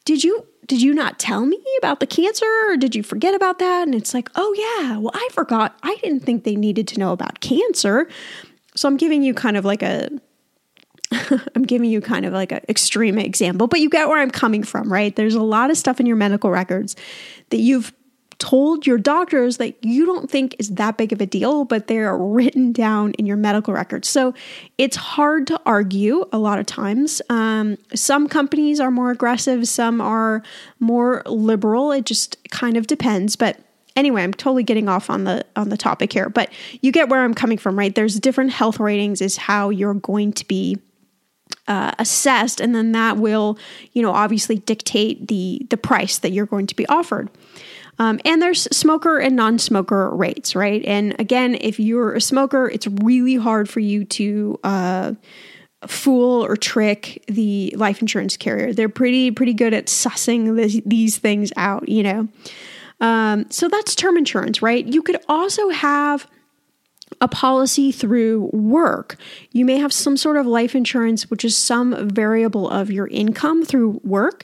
did 0.04 0.24
you 0.24 0.46
did 0.68 0.82
you 0.82 0.94
not 0.94 1.20
tell 1.20 1.46
me 1.46 1.62
about 1.78 2.00
the 2.00 2.08
cancer 2.08 2.46
or 2.68 2.78
did 2.78 2.96
you 2.96 3.04
forget 3.04 3.34
about 3.34 3.60
that? 3.60 3.84
And 3.84 3.96
it's 3.96 4.14
like, 4.14 4.30
oh 4.36 4.54
yeah, 4.58 4.98
well 4.98 5.12
I 5.14 5.28
forgot. 5.32 5.78
I 5.84 5.96
didn't 6.02 6.22
think 6.22 6.44
they 6.44 6.56
needed 6.56 6.88
to 6.90 7.00
know 7.00 7.12
about 7.12 7.40
cancer. 7.40 8.08
So 8.76 8.88
I'm 8.88 8.98
giving 8.98 9.24
you 9.24 9.34
kind 9.34 9.58
of 9.58 9.66
like 9.66 9.84
a 9.84 10.10
I'm 11.56 11.64
giving 11.64 11.90
you 11.90 12.02
kind 12.02 12.26
of 12.26 12.34
like 12.34 12.52
an 12.52 12.62
extreme 12.70 13.18
example, 13.18 13.68
but 13.68 13.80
you 13.80 13.90
get 13.90 14.08
where 14.08 14.20
I'm 14.20 14.32
coming 14.32 14.64
from, 14.64 14.92
right? 14.92 15.16
There's 15.16 15.36
a 15.36 15.44
lot 15.44 15.70
of 15.70 15.78
stuff 15.78 16.00
in 16.00 16.06
your 16.06 16.16
medical 16.16 16.50
records 16.50 16.96
that 17.50 17.58
you've 17.58 17.94
told 18.44 18.86
your 18.86 18.98
doctors 18.98 19.56
that 19.56 19.82
you 19.86 20.06
don't 20.06 20.30
think 20.30 20.54
is 20.60 20.72
that 20.72 20.98
big 20.98 21.14
of 21.14 21.22
a 21.22 21.26
deal, 21.26 21.64
but 21.64 21.88
they're 21.88 22.18
written 22.18 22.74
down 22.74 23.14
in 23.14 23.26
your 23.26 23.38
medical 23.38 23.74
records. 23.74 24.10
So 24.10 24.34
it's 24.78 24.98
hard 24.98 25.48
to 25.48 25.62
argue 25.66 26.26
a 26.34 26.38
lot 26.38 26.60
of 26.60 26.66
times. 26.66 27.22
Um, 27.30 27.78
some 27.96 28.28
companies 28.28 28.82
are 28.82 28.92
more 28.92 29.12
aggressive, 29.12 29.66
some 29.70 30.02
are 30.02 30.44
more 30.82 31.24
liberal. 31.26 31.94
It 31.94 32.06
just 32.06 32.36
kind 32.50 32.76
of 32.76 32.86
depends. 32.86 33.38
But 33.38 33.62
anyway, 33.96 34.24
I'm 34.24 34.34
totally 34.34 34.64
getting 34.64 34.90
off 34.90 35.10
on 35.10 35.24
the 35.24 35.46
on 35.56 35.70
the 35.70 35.78
topic 35.78 36.12
here, 36.12 36.28
but 36.28 36.52
you 36.82 36.92
get 36.92 37.08
where 37.08 37.24
I'm 37.24 37.34
coming 37.34 37.58
from, 37.58 37.80
right? 37.80 37.96
There's 37.96 38.20
different 38.20 38.52
health 38.52 38.78
ratings 38.78 39.22
is 39.22 39.38
how 39.38 39.70
you're 39.70 39.94
going 39.94 40.34
to 40.34 40.46
be 40.46 40.80
uh, 41.70 41.94
assessed, 41.98 42.60
and 42.60 42.76
then 42.76 42.92
that 42.92 43.16
will, 43.16 43.58
you 43.94 44.02
know, 44.02 44.12
obviously 44.12 44.58
dictate 44.58 45.30
the 45.30 45.66
the 45.70 45.78
price 45.78 46.18
that 46.18 46.32
you're 46.34 46.46
going 46.46 46.68
to 46.68 46.76
be 46.76 46.86
offered. 46.88 47.30
Um, 48.00 48.20
and 48.26 48.42
there's 48.42 48.64
smoker 48.76 49.20
and 49.20 49.36
non 49.36 49.60
smoker 49.60 50.10
rates, 50.10 50.56
right? 50.56 50.84
And 50.86 51.16
again, 51.20 51.56
if 51.62 51.80
you're 51.80 52.14
a 52.14 52.22
smoker, 52.22 52.70
it's 52.70 52.88
really 52.88 53.36
hard 53.36 53.70
for 53.70 53.80
you 53.80 54.04
to 54.06 54.60
uh, 54.64 55.14
fool 55.88 56.44
or 56.44 56.56
trick 56.56 57.24
the 57.28 57.74
life 57.78 58.02
insurance 58.02 58.38
carrier. 58.38 58.74
They're 58.74 58.90
pretty 58.90 59.32
pretty 59.32 59.54
good 59.54 59.74
at 59.74 59.88
sussing 59.88 60.56
this, 60.56 60.82
these 60.86 61.18
things 61.18 61.52
out, 61.56 61.88
you 61.88 62.04
know. 62.04 62.28
Um, 63.00 63.50
so 63.50 63.68
that's 63.68 63.96
term 63.96 64.18
insurance, 64.18 64.62
right? 64.62 64.86
You 64.86 65.02
could 65.02 65.18
also 65.28 65.70
have 65.70 66.28
a 67.22 67.28
policy 67.28 67.92
through 67.92 68.50
work. 68.54 69.18
You 69.52 69.66
may 69.66 69.78
have 69.78 69.94
some 69.94 70.18
sort 70.18 70.38
of 70.38 70.46
life 70.46 70.76
insurance, 70.76 71.30
which 71.30 71.46
is 71.46 71.56
some 71.56 72.10
variable 72.10 72.70
of 72.70 72.92
your 72.92 73.08
income 73.08 73.64
through 73.66 74.02
work. 74.04 74.44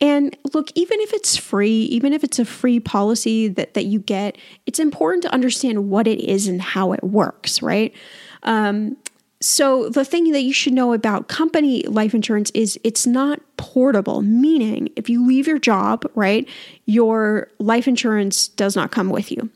And 0.00 0.36
look, 0.54 0.70
even 0.74 1.00
if 1.00 1.12
it's 1.12 1.36
free, 1.36 1.82
even 1.84 2.12
if 2.12 2.24
it's 2.24 2.38
a 2.38 2.44
free 2.44 2.80
policy 2.80 3.48
that, 3.48 3.74
that 3.74 3.84
you 3.84 3.98
get, 3.98 4.36
it's 4.66 4.78
important 4.78 5.22
to 5.24 5.32
understand 5.32 5.90
what 5.90 6.06
it 6.06 6.20
is 6.20 6.48
and 6.48 6.60
how 6.60 6.92
it 6.92 7.02
works, 7.02 7.62
right? 7.62 7.94
Um, 8.42 8.96
so, 9.40 9.88
the 9.88 10.04
thing 10.04 10.32
that 10.32 10.42
you 10.42 10.52
should 10.52 10.72
know 10.72 10.92
about 10.92 11.28
company 11.28 11.82
life 11.82 12.12
insurance 12.12 12.50
is 12.50 12.78
it's 12.82 13.06
not 13.06 13.40
portable, 13.56 14.20
meaning 14.22 14.88
if 14.96 15.08
you 15.08 15.24
leave 15.24 15.46
your 15.46 15.60
job, 15.60 16.04
right, 16.16 16.48
your 16.86 17.48
life 17.60 17.86
insurance 17.86 18.48
does 18.48 18.74
not 18.74 18.90
come 18.90 19.10
with 19.10 19.30
you. 19.30 19.48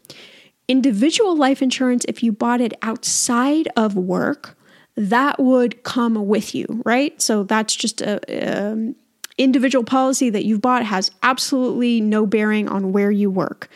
Individual 0.72 1.36
life 1.36 1.60
insurance, 1.60 2.06
if 2.08 2.22
you 2.22 2.32
bought 2.32 2.62
it 2.62 2.72
outside 2.80 3.68
of 3.76 3.94
work, 3.94 4.56
that 4.96 5.38
would 5.38 5.82
come 5.82 6.26
with 6.26 6.54
you, 6.54 6.80
right? 6.86 7.20
So 7.20 7.42
that's 7.42 7.76
just 7.76 8.00
a, 8.00 8.72
um, 8.72 8.96
individual 9.36 9.84
policy 9.84 10.30
that 10.30 10.46
you've 10.46 10.62
bought 10.62 10.82
has 10.82 11.10
absolutely 11.22 12.00
no 12.00 12.24
bearing 12.24 12.70
on 12.70 12.90
where 12.90 13.10
you 13.10 13.30
work. 13.30 13.68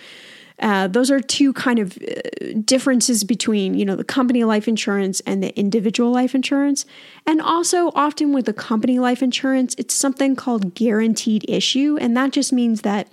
Uh, 0.58 0.88
those 0.88 1.10
are 1.10 1.20
two 1.20 1.52
kind 1.52 1.78
of 1.78 1.98
uh, 1.98 2.54
differences 2.64 3.24
between 3.24 3.74
you 3.74 3.84
know 3.84 3.94
the 3.94 4.02
company 4.02 4.42
life 4.42 4.66
insurance 4.66 5.20
and 5.26 5.42
the 5.42 5.54
individual 5.58 6.10
life 6.10 6.34
insurance 6.34 6.86
and 7.26 7.42
also 7.42 7.92
often 7.94 8.32
with 8.32 8.46
the 8.46 8.54
company 8.54 8.98
life 8.98 9.22
insurance 9.22 9.74
it's 9.76 9.92
something 9.92 10.34
called 10.34 10.74
guaranteed 10.74 11.44
issue 11.46 11.98
and 12.00 12.16
that 12.16 12.32
just 12.32 12.54
means 12.54 12.80
that 12.80 13.06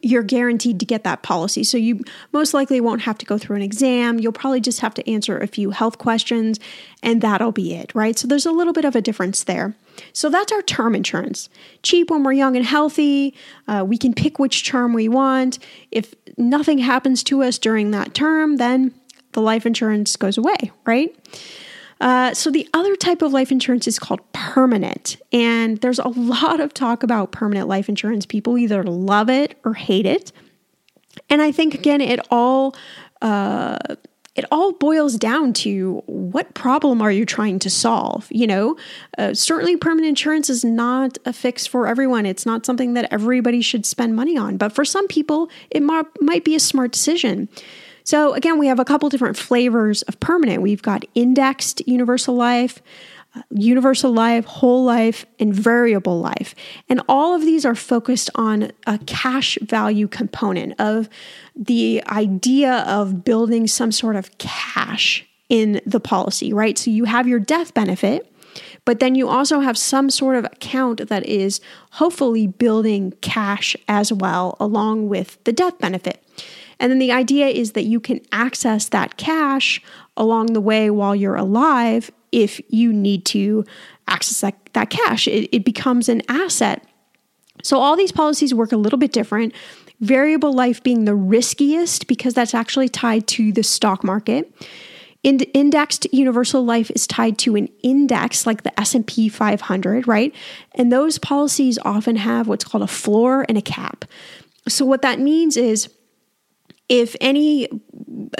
you're 0.00 0.22
guaranteed 0.22 0.80
to 0.80 0.86
get 0.86 1.04
that 1.04 1.22
policy. 1.22 1.62
So 1.64 1.76
you 1.76 2.00
most 2.32 2.54
likely 2.54 2.80
won't 2.80 3.02
have 3.02 3.18
to 3.18 3.26
go 3.26 3.36
through 3.36 3.56
an 3.56 3.62
exam. 3.62 4.18
You'll 4.18 4.32
probably 4.32 4.60
just 4.60 4.80
have 4.80 4.94
to 4.94 5.10
answer 5.10 5.38
a 5.38 5.46
few 5.46 5.70
health 5.70 5.98
questions 5.98 6.58
and 7.02 7.20
that'll 7.20 7.52
be 7.52 7.74
it, 7.74 7.94
right? 7.94 8.18
So 8.18 8.26
there's 8.26 8.46
a 8.46 8.52
little 8.52 8.72
bit 8.72 8.84
of 8.84 8.96
a 8.96 9.02
difference 9.02 9.44
there. 9.44 9.74
So 10.12 10.30
that's 10.30 10.52
our 10.52 10.62
term 10.62 10.94
insurance. 10.94 11.48
Cheap 11.82 12.10
when 12.10 12.24
we're 12.24 12.32
young 12.32 12.56
and 12.56 12.64
healthy. 12.64 13.34
Uh, 13.68 13.84
we 13.86 13.98
can 13.98 14.14
pick 14.14 14.38
which 14.38 14.66
term 14.66 14.94
we 14.94 15.08
want. 15.08 15.58
If 15.90 16.14
nothing 16.38 16.78
happens 16.78 17.22
to 17.24 17.42
us 17.42 17.58
during 17.58 17.90
that 17.90 18.14
term, 18.14 18.56
then 18.56 18.94
the 19.32 19.42
life 19.42 19.66
insurance 19.66 20.16
goes 20.16 20.38
away, 20.38 20.72
right? 20.86 21.14
Uh, 22.02 22.34
so, 22.34 22.50
the 22.50 22.68
other 22.74 22.96
type 22.96 23.22
of 23.22 23.32
life 23.32 23.52
insurance 23.52 23.86
is 23.86 23.98
called 23.98 24.20
permanent. 24.32 25.16
And 25.32 25.78
there's 25.78 26.00
a 26.00 26.08
lot 26.16 26.58
of 26.58 26.74
talk 26.74 27.04
about 27.04 27.30
permanent 27.30 27.68
life 27.68 27.88
insurance. 27.88 28.26
People 28.26 28.58
either 28.58 28.82
love 28.82 29.30
it 29.30 29.56
or 29.64 29.74
hate 29.74 30.04
it. 30.04 30.32
And 31.30 31.40
I 31.40 31.52
think, 31.52 31.74
again, 31.74 32.02
it 32.02 32.20
all. 32.30 32.74
Uh, 33.22 33.78
it 34.34 34.46
all 34.50 34.72
boils 34.72 35.16
down 35.16 35.52
to 35.52 36.02
what 36.06 36.54
problem 36.54 37.02
are 37.02 37.12
you 37.12 37.26
trying 37.26 37.58
to 37.58 37.68
solve 37.68 38.26
you 38.30 38.46
know 38.46 38.76
uh, 39.18 39.34
certainly 39.34 39.76
permanent 39.76 40.08
insurance 40.08 40.48
is 40.48 40.64
not 40.64 41.18
a 41.26 41.34
fix 41.34 41.66
for 41.66 41.86
everyone 41.86 42.24
it's 42.24 42.46
not 42.46 42.64
something 42.64 42.94
that 42.94 43.06
everybody 43.12 43.60
should 43.60 43.84
spend 43.84 44.16
money 44.16 44.36
on 44.36 44.56
but 44.56 44.72
for 44.72 44.86
some 44.86 45.06
people 45.06 45.50
it 45.70 45.82
might, 45.82 46.06
might 46.20 46.44
be 46.44 46.54
a 46.54 46.60
smart 46.60 46.92
decision 46.92 47.46
so, 48.04 48.34
again, 48.34 48.58
we 48.58 48.66
have 48.66 48.78
a 48.78 48.84
couple 48.84 49.08
different 49.08 49.36
flavors 49.36 50.02
of 50.02 50.18
permanent. 50.20 50.62
We've 50.62 50.82
got 50.82 51.04
indexed 51.14 51.86
universal 51.86 52.34
life, 52.34 52.82
uh, 53.34 53.42
universal 53.50 54.12
life, 54.12 54.44
whole 54.44 54.84
life, 54.84 55.24
and 55.38 55.54
variable 55.54 56.20
life. 56.20 56.54
And 56.88 57.00
all 57.08 57.34
of 57.34 57.42
these 57.42 57.64
are 57.64 57.74
focused 57.74 58.28
on 58.34 58.72
a 58.86 58.98
cash 59.06 59.58
value 59.62 60.08
component 60.08 60.78
of 60.80 61.08
the 61.54 62.02
idea 62.08 62.84
of 62.86 63.24
building 63.24 63.66
some 63.66 63.92
sort 63.92 64.16
of 64.16 64.36
cash 64.38 65.24
in 65.48 65.80
the 65.86 66.00
policy, 66.00 66.52
right? 66.52 66.76
So 66.78 66.90
you 66.90 67.04
have 67.04 67.28
your 67.28 67.38
death 67.38 67.74
benefit. 67.74 68.28
But 68.84 68.98
then 68.98 69.14
you 69.14 69.28
also 69.28 69.60
have 69.60 69.78
some 69.78 70.10
sort 70.10 70.36
of 70.36 70.44
account 70.44 71.08
that 71.08 71.24
is 71.24 71.60
hopefully 71.92 72.46
building 72.46 73.12
cash 73.20 73.76
as 73.86 74.12
well, 74.12 74.56
along 74.58 75.08
with 75.08 75.42
the 75.44 75.52
death 75.52 75.78
benefit. 75.78 76.22
And 76.82 76.90
then 76.90 76.98
the 76.98 77.12
idea 77.12 77.46
is 77.46 77.72
that 77.72 77.84
you 77.84 78.00
can 78.00 78.20
access 78.32 78.88
that 78.88 79.16
cash 79.16 79.80
along 80.16 80.46
the 80.46 80.60
way 80.60 80.90
while 80.90 81.14
you're 81.14 81.36
alive 81.36 82.10
if 82.32 82.60
you 82.68 82.92
need 82.92 83.24
to 83.26 83.64
access 84.08 84.40
that, 84.40 84.56
that 84.72 84.90
cash. 84.90 85.28
It, 85.28 85.48
it 85.54 85.64
becomes 85.64 86.08
an 86.08 86.22
asset. 86.28 86.84
So 87.62 87.78
all 87.78 87.94
these 87.94 88.10
policies 88.10 88.52
work 88.52 88.72
a 88.72 88.76
little 88.76 88.98
bit 88.98 89.12
different. 89.12 89.54
Variable 90.00 90.52
life 90.52 90.82
being 90.82 91.04
the 91.04 91.14
riskiest 91.14 92.08
because 92.08 92.34
that's 92.34 92.52
actually 92.52 92.88
tied 92.88 93.28
to 93.28 93.52
the 93.52 93.62
stock 93.62 94.02
market. 94.02 94.52
Ind- 95.22 95.46
indexed 95.54 96.12
universal 96.12 96.64
life 96.64 96.90
is 96.90 97.06
tied 97.06 97.38
to 97.38 97.54
an 97.54 97.68
index 97.84 98.44
like 98.44 98.64
the 98.64 98.80
S&P 98.80 99.28
500, 99.28 100.08
right? 100.08 100.34
And 100.74 100.90
those 100.90 101.18
policies 101.18 101.78
often 101.84 102.16
have 102.16 102.48
what's 102.48 102.64
called 102.64 102.82
a 102.82 102.88
floor 102.88 103.46
and 103.48 103.56
a 103.56 103.62
cap. 103.62 104.04
So 104.66 104.84
what 104.84 105.02
that 105.02 105.20
means 105.20 105.56
is 105.56 105.88
if 106.92 107.16
any 107.22 107.68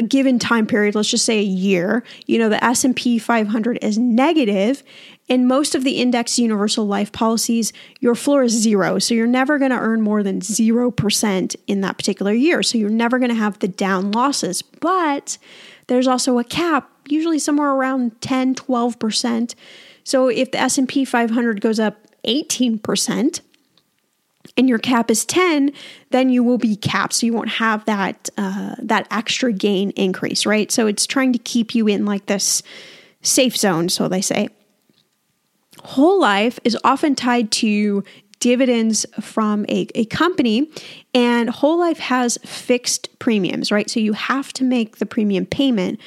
given 0.07 0.39
time 0.39 0.67
period, 0.67 0.95
let's 0.95 1.09
just 1.09 1.25
say 1.25 1.39
a 1.39 1.43
year, 1.43 2.05
you 2.27 2.39
know, 2.39 2.51
the 2.51 2.63
S&P 2.63 3.19
500 3.19 3.79
is 3.81 3.97
negative, 3.97 4.83
in 5.27 5.47
most 5.47 5.75
of 5.75 5.85
the 5.85 5.93
index 5.93 6.39
universal 6.39 6.87
life 6.87 7.11
policies, 7.13 7.73
your 8.01 8.15
floor 8.15 8.43
is 8.43 8.53
zero. 8.53 8.99
So 8.99 9.15
you're 9.15 9.27
never 9.27 9.59
going 9.59 9.71
to 9.71 9.79
earn 9.79 10.03
more 10.03 10.23
than 10.23 10.41
0% 10.41 11.57
in 11.67 11.81
that 11.81 11.97
particular 11.97 12.33
year. 12.33 12.63
So 12.63 12.77
you're 12.77 12.91
never 12.91 13.19
going 13.19 13.31
to 13.31 13.35
have 13.35 13.59
the 13.61 13.69
down 13.69 14.13
losses. 14.13 14.61
But 14.61 15.39
there's 15.87 16.07
also 16.07 16.39
a 16.39 16.45
cap, 16.45 16.91
usually 17.09 17.39
somewhere 17.39 17.71
around 17.71 18.21
10, 18.21 18.55
12%. 18.57 19.55
So 20.05 20.29
if 20.29 20.51
the 20.51 20.61
S&P 20.61 21.07
500 21.07 21.63
goes 21.63 21.81
up 21.81 22.07
18%, 22.27 23.41
and 24.57 24.69
your 24.69 24.79
cap 24.79 25.11
is 25.11 25.25
10 25.25 25.73
then 26.11 26.29
you 26.29 26.43
will 26.43 26.59
be 26.59 26.77
capped. 26.77 27.15
So 27.15 27.27
you 27.27 27.33
won't 27.33 27.49
have 27.49 27.85
that 27.87 28.29
uh, 28.37 28.77
that 28.79 29.07
extra 29.11 29.53
gain 29.53 29.91
increase 29.91 30.47
right? 30.47 30.71
So 30.71 30.87
it's 30.87 31.07
trying 31.07 31.33
to 31.33 31.39
keep 31.39 31.75
you 31.75 31.89
in 31.89 32.05
like 32.05 32.27
this 32.27 32.63
safe 33.23 33.57
zone 33.57 33.89
so 33.89 34.09
they 34.09 34.21
say. 34.21 34.49
Whole 35.81 36.21
life 36.21 36.59
is 36.65 36.77
often 36.85 37.15
tied 37.15 37.51
to 37.53 38.05
dividends 38.39 39.07
from 39.21 39.65
a, 39.69 39.87
a 39.95 40.05
company 40.07 40.69
and 41.15 41.49
whole 41.49 41.79
life 41.79 41.99
has 41.99 42.39
fixed 42.45 43.19
premiums 43.19 43.71
right? 43.71 43.89
So 43.89 44.01
you 44.01 44.13
have 44.13 44.53
to 44.55 44.65
make 44.65 44.99
the 44.99 45.07
premium 45.07 45.47
payment 45.47 46.01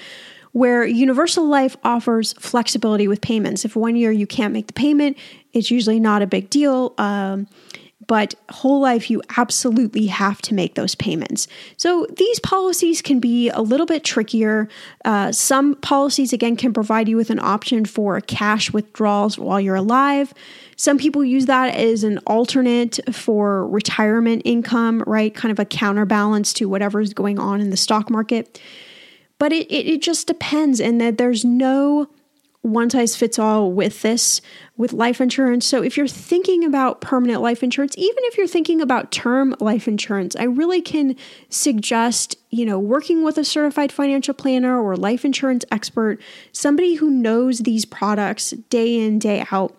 where 0.51 0.85
universal 0.85 1.45
life 1.45 1.75
offers 1.83 2.31
flexibility 2.33 3.09
with 3.09 3.19
payments. 3.19 3.65
If 3.65 3.75
one 3.75 3.97
year 3.97 4.11
you 4.11 4.27
can't 4.27 4.53
make 4.53 4.67
the 4.67 4.73
payment 4.73 5.17
it's 5.55 5.71
usually 5.71 5.99
not 5.99 6.21
a 6.21 6.27
big 6.27 6.49
deal. 6.49 6.93
Um, 6.97 7.47
but 8.07 8.35
whole 8.49 8.79
life, 8.79 9.09
you 9.09 9.21
absolutely 9.37 10.07
have 10.07 10.41
to 10.43 10.53
make 10.53 10.75
those 10.75 10.95
payments. 10.95 11.47
So 11.77 12.07
these 12.17 12.39
policies 12.39 13.01
can 13.01 13.19
be 13.19 13.49
a 13.49 13.61
little 13.61 13.85
bit 13.85 14.03
trickier. 14.03 14.67
Uh, 15.03 15.31
some 15.31 15.75
policies, 15.75 16.33
again, 16.33 16.55
can 16.55 16.73
provide 16.73 17.07
you 17.07 17.17
with 17.17 17.29
an 17.29 17.39
option 17.39 17.85
for 17.85 18.19
cash 18.21 18.73
withdrawals 18.73 19.37
while 19.37 19.59
you're 19.59 19.75
alive. 19.75 20.33
Some 20.77 20.97
people 20.97 21.23
use 21.23 21.45
that 21.45 21.73
as 21.75 22.03
an 22.03 22.19
alternate 22.27 22.99
for 23.11 23.67
retirement 23.67 24.41
income, 24.45 25.03
right? 25.07 25.33
Kind 25.33 25.51
of 25.51 25.59
a 25.59 25.65
counterbalance 25.65 26.53
to 26.53 26.67
whatever's 26.67 27.13
going 27.13 27.39
on 27.39 27.61
in 27.61 27.69
the 27.69 27.77
stock 27.77 28.09
market. 28.09 28.59
But 29.37 29.51
it, 29.51 29.67
it, 29.71 29.87
it 29.87 30.01
just 30.01 30.27
depends, 30.27 30.79
and 30.79 31.01
that 31.01 31.17
there's 31.17 31.43
no 31.43 32.07
one 32.65 32.89
size 32.89 33.15
fits 33.15 33.37
all 33.37 33.71
with 33.71 34.01
this 34.01 34.41
with 34.75 34.91
life 34.91 35.21
insurance. 35.21 35.65
So 35.65 35.83
if 35.83 35.95
you're 35.95 36.07
thinking 36.07 36.65
about 36.65 36.99
permanent 36.99 37.41
life 37.41 37.61
insurance, 37.61 37.95
even 37.97 38.17
if 38.23 38.37
you're 38.37 38.47
thinking 38.47 38.81
about 38.81 39.11
term 39.11 39.55
life 39.59 39.87
insurance, 39.87 40.35
I 40.35 40.43
really 40.43 40.81
can 40.81 41.15
suggest, 41.49 42.35
you 42.49 42.65
know, 42.65 42.79
working 42.79 43.23
with 43.23 43.37
a 43.37 43.43
certified 43.43 43.91
financial 43.91 44.33
planner 44.33 44.81
or 44.81 44.97
life 44.97 45.23
insurance 45.23 45.63
expert, 45.71 46.19
somebody 46.51 46.95
who 46.95 47.09
knows 47.09 47.59
these 47.59 47.85
products 47.85 48.51
day 48.69 48.99
in, 48.99 49.19
day 49.19 49.45
out 49.51 49.77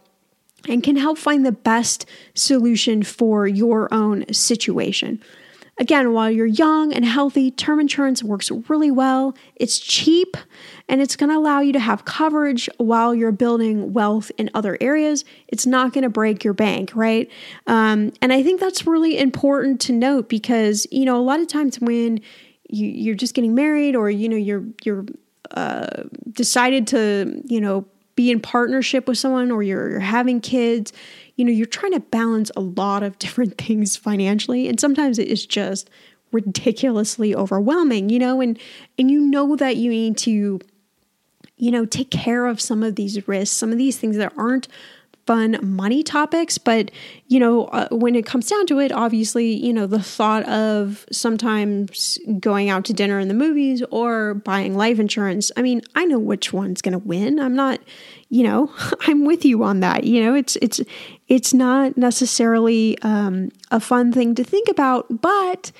and 0.69 0.83
can 0.83 0.97
help 0.97 1.19
find 1.19 1.45
the 1.45 1.53
best 1.53 2.07
solution 2.35 3.03
for 3.03 3.47
your 3.47 3.93
own 3.93 4.33
situation. 4.33 5.21
Again, 5.79 6.13
while 6.13 6.31
you're 6.31 6.47
young 6.47 6.93
and 6.93 7.05
healthy, 7.05 7.51
term 7.51 7.81
insurance 7.81 8.23
works 8.23 8.51
really 8.51 8.91
well. 8.91 9.37
It's 9.57 9.79
cheap 9.79 10.37
and 10.89 11.03
it's 11.03 11.17
going 11.17 11.29
to 11.29 11.37
allow 11.37 11.61
you 11.61 11.73
to 11.75 11.79
have 11.79 12.07
coverage 12.07 12.69
while 12.79 13.15
you're 13.15 13.33
building 13.33 13.93
wealth 13.93 14.33
in 14.39 14.51
other 14.55 14.79
areas. 14.81 15.25
It's 15.49 15.67
not 15.67 15.93
going 15.93 16.03
to 16.03 16.09
break 16.09 16.45
your 16.45 16.55
bank, 16.55 16.93
right? 16.95 17.31
Um, 17.67 18.13
and 18.23 18.33
I 18.33 18.43
think 18.43 18.59
that's 18.59 18.87
really 18.87 19.19
important 19.19 19.81
to 19.83 19.93
note 19.93 20.31
because, 20.31 20.87
you 20.91 21.05
know, 21.05 21.19
a 21.19 21.23
lot 21.23 21.41
of 21.41 21.49
times 21.49 21.79
when 21.79 22.21
you, 22.71 22.89
you're 22.89 23.15
just 23.15 23.35
getting 23.35 23.55
married 23.55 23.95
or, 23.95 24.09
you 24.09 24.31
know, 24.31 24.37
you're, 24.37 24.65
you're, 24.83 25.05
uh, 25.51 26.05
decided 26.33 26.87
to, 26.89 27.43
you 27.45 27.61
know, 27.61 27.87
be 28.17 28.31
in 28.31 28.41
partnership 28.41 29.07
with 29.07 29.19
someone 29.19 29.51
or 29.51 29.63
you're, 29.63 29.91
you're 29.91 30.01
having 30.01 30.41
kids, 30.41 30.93
you 31.37 31.45
know, 31.45 31.53
you're 31.53 31.67
trying 31.67 31.93
to 31.93 32.01
balance 32.01 32.51
a 32.57 32.61
lot 32.61 33.03
of 33.03 33.19
different 33.21 33.57
things 33.57 33.97
financially. 33.97 34.69
And 34.69 34.81
sometimes 34.81 35.19
it 35.19 35.29
is 35.29 35.47
just 35.47 35.89
ridiculously 36.33 37.35
overwhelming, 37.35 38.09
you 38.09 38.19
know, 38.19 38.41
and 38.41 38.59
and 38.99 39.11
you 39.11 39.21
know 39.21 39.55
that 39.57 39.77
you 39.77 39.91
need 39.91 40.17
to, 40.19 40.59
you 41.57 41.71
know, 41.71 41.85
take 41.85 42.11
care 42.11 42.47
of 42.47 42.61
some 42.61 42.83
of 42.83 42.97
these 42.97 43.29
risks, 43.29 43.57
some 43.57 43.71
of 43.71 43.79
these 43.79 43.99
things 43.99 44.17
that 44.17 44.33
aren't 44.37 44.67
fun 45.27 45.59
money 45.61 46.05
topics 46.05 46.57
but 46.57 46.91
you 47.27 47.41
know 47.41 47.65
uh, 47.67 47.89
when 47.91 48.15
it 48.15 48.25
comes 48.25 48.49
down 48.49 48.65
to 48.67 48.79
it 48.79 48.93
obviously 48.93 49.53
you 49.53 49.73
know 49.73 49.87
the 49.87 50.03
thought 50.03 50.45
of 50.49 51.05
sometimes 51.11 52.19
going 52.39 52.71
out 52.71 52.85
to 52.85 52.93
dinner 52.93 53.19
in 53.19 53.27
the 53.27 53.35
movies 53.35 53.83
or 53.91 54.35
buying 54.35 54.77
life 54.77 55.01
insurance 55.01 55.51
i 55.57 55.63
mean 55.63 55.83
i 55.97 56.05
know 56.05 56.19
which 56.19 56.53
one's 56.53 56.81
going 56.81 56.93
to 56.93 56.99
win. 56.99 57.41
I'm 57.41 57.57
not 57.57 57.81
you 58.29 58.45
know 58.45 58.73
i'm 59.03 59.25
with 59.25 59.45
you 59.45 59.63
on 59.65 59.81
that 59.81 60.05
you 60.05 60.23
know? 60.23 60.35
It's 60.35 60.57
it's 60.63 60.81
it's 61.29 61.53
not 61.53 61.97
necessarily 61.97 62.97
um, 63.03 63.51
a 63.71 63.81
fun 63.81 64.13
thing 64.13 64.35
to 64.37 64.45
think 64.45 64.69
about 64.69 65.21
but 65.21 65.73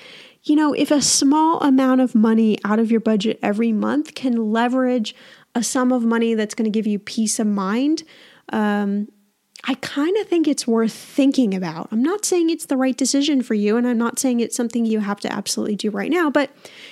you 0.43 0.55
know 0.55 0.73
if 0.73 0.91
a 0.91 1.01
small 1.01 1.61
amount 1.61 2.01
of 2.01 2.15
money 2.15 2.57
out 2.65 2.79
of 2.79 2.91
your 2.91 2.99
budget 2.99 3.39
every 3.41 3.71
month 3.71 4.13
can 4.13 4.51
leverage 4.51 5.15
a 5.55 5.63
sum 5.63 5.91
of 5.91 6.03
money 6.03 6.33
that's 6.33 6.53
going 6.53 6.69
to 6.69 6.77
give 6.77 6.85
you 6.85 6.99
peace 6.99 7.39
of 7.39 7.47
mind 7.47 8.03
um, 8.51 9.07
I 9.69 9.73
kind 9.75 10.15
of 10.17 10.27
think 10.27 10.47
it's 10.47 10.65
worth 10.65 10.93
thinking 10.93 11.53
about. 11.53 11.89
I'm 11.91 12.01
not 12.01 12.23
saying 12.23 12.49
it's 12.49 12.67
the 12.67 12.77
right 12.77 12.95
decision 12.95 13.41
for 13.41 13.53
you, 13.53 13.75
and 13.75 13.85
I'm 13.85 13.97
not 13.97 14.17
saying 14.17 14.39
it's 14.39 14.55
something 14.55 14.85
you 14.85 15.01
have 15.01 15.19
to 15.19 15.31
absolutely 15.31 15.75
do 15.75 15.89
right 15.91 16.09
now, 16.09 16.29
but 16.29 16.51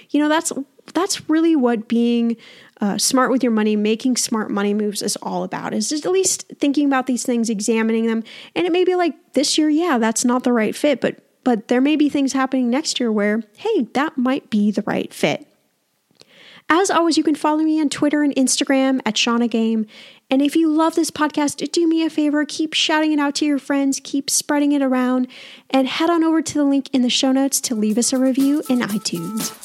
you 0.09 0.19
know 0.19 0.27
that's 0.27 0.51
that's 0.93 1.29
really 1.29 1.55
what 1.55 1.87
being 1.87 2.35
uh, 2.81 2.97
smart 2.97 3.31
with 3.31 3.41
your 3.41 3.53
money, 3.53 3.77
making 3.77 4.17
smart 4.17 4.51
money 4.51 4.73
moves 4.73 5.01
is 5.01 5.15
all 5.17 5.43
about. 5.43 5.73
Is 5.73 5.91
at 5.93 6.11
least 6.11 6.51
thinking 6.59 6.85
about 6.85 7.07
these 7.07 7.25
things, 7.25 7.49
examining 7.49 8.07
them, 8.07 8.23
and 8.55 8.67
it 8.67 8.73
may 8.73 8.83
be 8.83 8.95
like 8.95 9.33
this 9.33 9.57
year, 9.57 9.69
yeah, 9.69 9.97
that's 9.97 10.25
not 10.25 10.43
the 10.43 10.51
right 10.51 10.75
fit, 10.75 10.99
but 10.99 11.19
but 11.45 11.69
there 11.69 11.81
may 11.81 11.95
be 11.95 12.09
things 12.09 12.33
happening 12.33 12.69
next 12.69 12.99
year 12.99 13.09
where, 13.11 13.43
hey, 13.55 13.83
that 13.93 14.17
might 14.17 14.49
be 14.49 14.71
the 14.71 14.83
right 14.85 15.13
fit. 15.13 15.47
As 16.67 16.89
always, 16.89 17.15
you 17.15 17.23
can 17.23 17.35
follow 17.35 17.61
me 17.61 17.79
on 17.79 17.89
Twitter 17.89 18.23
and 18.23 18.35
Instagram 18.35 18.99
at 19.05 19.17
Shannah 19.17 19.47
Game. 19.47 19.85
And 20.29 20.41
if 20.41 20.55
you 20.55 20.69
love 20.69 20.95
this 20.95 21.11
podcast, 21.11 21.71
do 21.71 21.87
me 21.87 22.03
a 22.03 22.09
favor, 22.09 22.45
keep 22.45 22.73
shouting 22.73 23.11
it 23.13 23.19
out 23.19 23.35
to 23.35 23.45
your 23.45 23.59
friends, 23.59 24.01
keep 24.03 24.29
spreading 24.29 24.71
it 24.71 24.81
around, 24.81 25.27
and 25.69 25.87
head 25.87 26.09
on 26.09 26.23
over 26.23 26.41
to 26.41 26.53
the 26.53 26.63
link 26.63 26.89
in 26.91 27.03
the 27.03 27.09
show 27.09 27.31
notes 27.31 27.61
to 27.61 27.75
leave 27.75 27.97
us 27.97 28.11
a 28.11 28.17
review 28.17 28.63
in 28.69 28.79
iTunes. 28.79 29.64